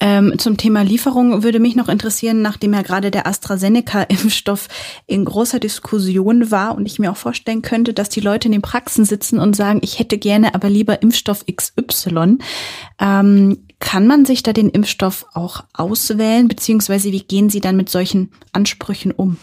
Ähm, 0.06 0.38
zum 0.38 0.58
Thema 0.58 0.82
Lieferung 0.82 1.44
würde 1.44 1.62
mich 1.62 1.78
noch 1.78 1.88
interessieren, 1.88 2.42
nachdem 2.42 2.74
ja 2.74 2.82
gerade 2.82 3.10
der 3.10 3.26
AstraZeneca-Impfstoff 3.26 4.68
in 5.08 5.24
großer 5.24 5.60
Diskussion 5.60 6.52
war 6.52 6.76
und 6.76 6.86
ich 6.86 7.00
mir 7.00 7.10
auch 7.10 7.16
vorstellen 7.16 7.62
könnte, 7.62 7.94
dass 7.94 8.10
die 8.10 8.20
Leute 8.20 8.50
in 8.50 8.52
den 8.52 8.62
Praxen 8.62 9.06
sitzen 9.06 9.40
und 9.40 9.56
sagen, 9.56 9.80
ich 9.82 10.00
hätte 10.00 10.18
gerne 10.18 10.56
aber 10.56 10.70
lieber 10.70 11.02
Impfstoff 11.02 11.46
XY. 11.46 12.38
Ähm, 13.00 13.60
kann 13.80 14.06
man 14.06 14.26
sich 14.26 14.44
da 14.44 14.52
den 14.52 14.68
Impfstoff 14.68 15.26
auch 15.34 15.64
auswählen, 15.74 16.50
beziehungsweise 16.50 17.14
wie 17.14 17.22
gehen 17.22 17.50
Sie 17.50 17.62
dann 17.62 17.78
mit 17.78 17.88
solchen 17.88 18.30
Ansprüchen 18.52 19.14
um? 19.14 19.38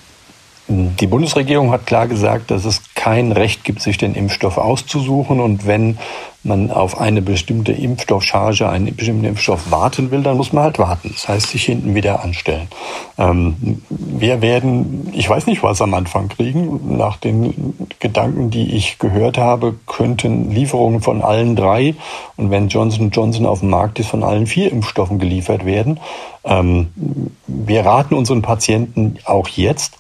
Die 0.69 1.07
Bundesregierung 1.07 1.73
hat 1.73 1.87
klar 1.87 2.07
gesagt, 2.07 2.51
dass 2.51 2.67
es 2.67 2.83
kein 2.95 3.33
Recht 3.33 3.65
gibt, 3.65 3.81
sich 3.81 3.97
den 3.97 4.15
Impfstoff 4.15 4.59
auszusuchen. 4.59 5.41
Und 5.41 5.67
wenn 5.67 5.99
man 6.43 6.71
auf 6.71 7.01
eine 7.01 7.21
bestimmte 7.21 7.73
Impfstoffcharge, 7.73 8.69
einen 8.69 8.95
bestimmten 8.97 9.25
Impfstoff 9.25 9.71
warten 9.71 10.11
will, 10.11 10.23
dann 10.23 10.37
muss 10.37 10.53
man 10.53 10.65
halt 10.65 10.79
warten. 10.79 11.11
Das 11.13 11.29
heißt, 11.29 11.51
sich 11.51 11.65
hinten 11.65 11.95
wieder 11.95 12.23
anstellen. 12.23 12.69
Ähm, 13.19 13.83
wir 13.91 14.41
werden, 14.41 15.11
ich 15.13 15.29
weiß 15.29 15.47
nicht, 15.47 15.63
was 15.63 15.83
am 15.83 15.93
Anfang 15.93 16.29
kriegen. 16.29 16.97
Nach 16.97 17.19
den 17.19 17.75
Gedanken, 17.99 18.51
die 18.51 18.75
ich 18.75 18.99
gehört 18.99 19.37
habe, 19.37 19.75
könnten 19.87 20.51
Lieferungen 20.51 21.03
von 21.03 21.23
allen 21.23 21.57
drei 21.57 21.95
und 22.37 22.51
wenn 22.51 22.69
Johnson 22.69 23.11
Johnson 23.11 23.45
auf 23.45 23.61
dem 23.61 23.71
Markt 23.71 23.99
ist, 23.99 24.09
von 24.09 24.25
allen 24.25 24.47
vier 24.47 24.73
Impfstoffen 24.73 25.19
geliefert 25.19 25.67
werden. 25.67 26.01
Ähm, 26.45 26.89
wir 27.47 27.85
raten 27.85 28.15
unseren 28.15 28.41
Patienten 28.41 29.19
auch 29.25 29.49
jetzt, 29.49 29.99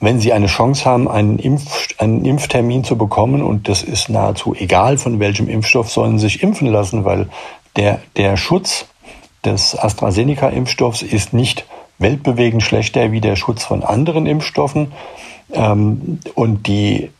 wenn 0.00 0.20
Sie 0.20 0.32
eine 0.32 0.46
Chance 0.46 0.84
haben, 0.84 1.08
einen, 1.08 1.38
Impf, 1.38 1.88
einen 1.98 2.24
Impftermin 2.24 2.84
zu 2.84 2.96
bekommen, 2.96 3.42
und 3.42 3.68
das 3.68 3.82
ist 3.82 4.08
nahezu 4.08 4.54
egal, 4.54 4.98
von 4.98 5.20
welchem 5.20 5.48
Impfstoff, 5.48 5.90
sollen 5.90 6.18
Sie 6.18 6.26
sich 6.26 6.42
impfen 6.42 6.68
lassen, 6.68 7.04
weil 7.04 7.28
der, 7.76 8.00
der 8.16 8.36
Schutz 8.36 8.86
des 9.44 9.78
AstraZeneca-Impfstoffs 9.78 11.02
ist 11.02 11.32
nicht 11.32 11.66
weltbewegend 11.98 12.62
schlechter 12.62 13.12
wie 13.12 13.20
der 13.20 13.36
Schutz 13.36 13.64
von 13.64 13.82
anderen 13.82 14.26
Impfstoffen. 14.26 14.92
Ähm, 15.52 16.20
und 16.34 16.66
die 16.66 17.10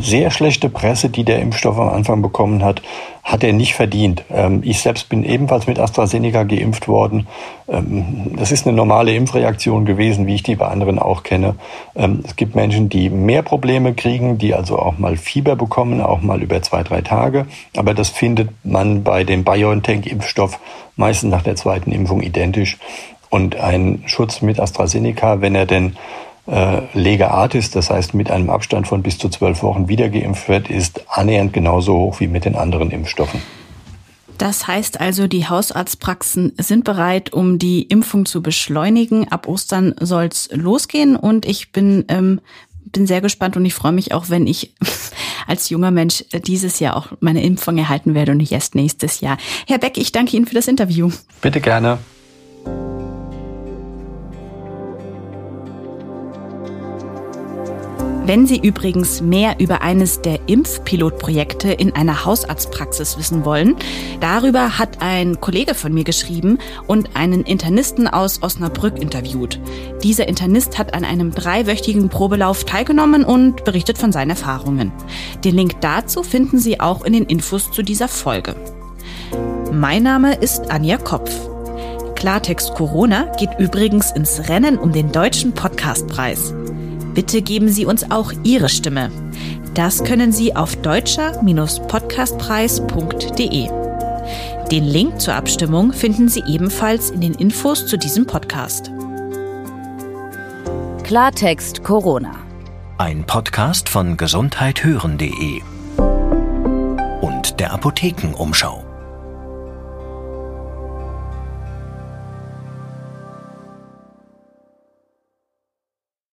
sehr 0.00 0.30
schlechte 0.30 0.68
Presse, 0.68 1.08
die 1.08 1.24
der 1.24 1.40
Impfstoff 1.40 1.78
am 1.78 1.88
Anfang 1.88 2.22
bekommen 2.22 2.62
hat, 2.62 2.82
hat 3.24 3.42
er 3.42 3.54
nicht 3.54 3.74
verdient. 3.74 4.22
Ähm, 4.30 4.60
ich 4.62 4.80
selbst 4.80 5.08
bin 5.08 5.24
ebenfalls 5.24 5.66
mit 5.66 5.78
AstraZeneca 5.78 6.42
geimpft 6.42 6.86
worden. 6.86 7.26
Ähm, 7.66 8.36
das 8.36 8.52
ist 8.52 8.66
eine 8.66 8.76
normale 8.76 9.14
Impfreaktion 9.14 9.86
gewesen, 9.86 10.26
wie 10.26 10.34
ich 10.34 10.42
die 10.42 10.56
bei 10.56 10.68
anderen 10.68 10.98
auch 10.98 11.22
kenne. 11.22 11.56
Ähm, 11.96 12.22
es 12.22 12.36
gibt 12.36 12.54
Menschen, 12.54 12.90
die 12.90 13.08
mehr 13.08 13.42
Probleme 13.42 13.94
kriegen, 13.94 14.36
die 14.36 14.54
also 14.54 14.78
auch 14.78 14.98
mal 14.98 15.16
Fieber 15.16 15.56
bekommen, 15.56 16.02
auch 16.02 16.20
mal 16.20 16.42
über 16.42 16.60
zwei, 16.60 16.82
drei 16.82 17.00
Tage. 17.00 17.46
Aber 17.74 17.94
das 17.94 18.10
findet 18.10 18.50
man 18.62 19.02
bei 19.02 19.24
dem 19.24 19.42
BioNTech-Impfstoff 19.42 20.60
meistens 20.96 21.30
nach 21.30 21.42
der 21.42 21.56
zweiten 21.56 21.92
Impfung 21.92 22.20
identisch. 22.20 22.76
Und 23.30 23.56
ein 23.56 24.02
Schutz 24.06 24.42
mit 24.42 24.60
AstraZeneca, 24.60 25.40
wenn 25.40 25.54
er 25.54 25.66
denn 25.66 25.96
äh, 26.46 26.82
Lega 26.92 27.28
Artis, 27.28 27.70
das 27.70 27.90
heißt 27.90 28.14
mit 28.14 28.30
einem 28.30 28.50
Abstand 28.50 28.86
von 28.86 29.02
bis 29.02 29.18
zu 29.18 29.28
zwölf 29.28 29.62
Wochen 29.62 29.88
wiedergeimpft 29.88 30.48
wird, 30.48 30.68
ist 30.68 31.04
annähernd 31.08 31.52
genauso 31.52 31.94
hoch 31.94 32.20
wie 32.20 32.28
mit 32.28 32.44
den 32.44 32.54
anderen 32.54 32.90
Impfstoffen. 32.90 33.40
Das 34.38 34.66
heißt 34.66 35.00
also, 35.00 35.26
die 35.26 35.48
Hausarztpraxen 35.48 36.52
sind 36.58 36.84
bereit, 36.84 37.32
um 37.32 37.58
die 37.58 37.82
Impfung 37.82 38.26
zu 38.26 38.42
beschleunigen. 38.42 39.30
Ab 39.30 39.46
Ostern 39.48 39.94
soll's 40.00 40.48
losgehen 40.52 41.16
und 41.16 41.46
ich 41.46 41.70
bin, 41.70 42.04
ähm, 42.08 42.40
bin 42.84 43.06
sehr 43.06 43.20
gespannt 43.20 43.56
und 43.56 43.64
ich 43.64 43.74
freue 43.74 43.92
mich 43.92 44.12
auch, 44.12 44.30
wenn 44.30 44.46
ich 44.46 44.74
als 45.46 45.70
junger 45.70 45.92
Mensch 45.92 46.24
dieses 46.46 46.80
Jahr 46.80 46.96
auch 46.96 47.08
meine 47.20 47.44
Impfung 47.44 47.78
erhalten 47.78 48.14
werde 48.14 48.32
und 48.32 48.38
nicht 48.38 48.52
erst 48.52 48.74
nächstes 48.74 49.20
Jahr. 49.20 49.38
Herr 49.66 49.78
Beck, 49.78 49.96
ich 49.98 50.10
danke 50.10 50.36
Ihnen 50.36 50.46
für 50.46 50.54
das 50.54 50.68
Interview. 50.68 51.10
Bitte 51.40 51.60
gerne. 51.60 51.98
Wenn 58.26 58.46
Sie 58.46 58.56
übrigens 58.58 59.20
mehr 59.20 59.56
über 59.58 59.82
eines 59.82 60.22
der 60.22 60.48
Impfpilotprojekte 60.48 61.70
in 61.70 61.94
einer 61.94 62.24
Hausarztpraxis 62.24 63.18
wissen 63.18 63.44
wollen, 63.44 63.76
darüber 64.20 64.78
hat 64.78 65.02
ein 65.02 65.42
Kollege 65.42 65.74
von 65.74 65.92
mir 65.92 66.04
geschrieben 66.04 66.58
und 66.86 67.16
einen 67.16 67.42
Internisten 67.42 68.08
aus 68.08 68.42
Osnabrück 68.42 68.98
interviewt. 68.98 69.60
Dieser 70.02 70.26
Internist 70.26 70.78
hat 70.78 70.94
an 70.94 71.04
einem 71.04 71.32
dreiwöchigen 71.32 72.08
Probelauf 72.08 72.64
teilgenommen 72.64 73.24
und 73.24 73.62
berichtet 73.64 73.98
von 73.98 74.10
seinen 74.10 74.30
Erfahrungen. 74.30 74.90
Den 75.44 75.56
Link 75.56 75.82
dazu 75.82 76.22
finden 76.22 76.58
Sie 76.58 76.80
auch 76.80 77.04
in 77.04 77.12
den 77.12 77.24
Infos 77.24 77.72
zu 77.72 77.82
dieser 77.82 78.08
Folge. 78.08 78.56
Mein 79.70 80.02
Name 80.02 80.34
ist 80.34 80.70
Anja 80.70 80.96
Kopf. 80.96 81.30
Klartext 82.14 82.72
Corona 82.74 83.30
geht 83.38 83.50
übrigens 83.58 84.12
ins 84.12 84.48
Rennen 84.48 84.78
um 84.78 84.92
den 84.92 85.12
Deutschen 85.12 85.52
Podcastpreis. 85.52 86.54
Bitte 87.14 87.42
geben 87.42 87.68
Sie 87.68 87.86
uns 87.86 88.10
auch 88.10 88.32
Ihre 88.42 88.68
Stimme. 88.68 89.12
Das 89.74 90.02
können 90.04 90.32
Sie 90.32 90.56
auf 90.56 90.74
deutscher-podcastpreis.de. 90.76 93.68
Den 94.70 94.84
Link 94.84 95.20
zur 95.20 95.34
Abstimmung 95.34 95.92
finden 95.92 96.28
Sie 96.28 96.42
ebenfalls 96.46 97.10
in 97.10 97.20
den 97.20 97.34
Infos 97.34 97.86
zu 97.86 97.96
diesem 97.96 98.26
Podcast. 98.26 98.90
Klartext 101.04 101.84
Corona. 101.84 102.34
Ein 102.98 103.24
Podcast 103.24 103.88
von 103.88 104.16
gesundheithören.de 104.16 105.62
und 107.20 107.60
der 107.60 107.72
Apothekenumschau. 107.72 108.83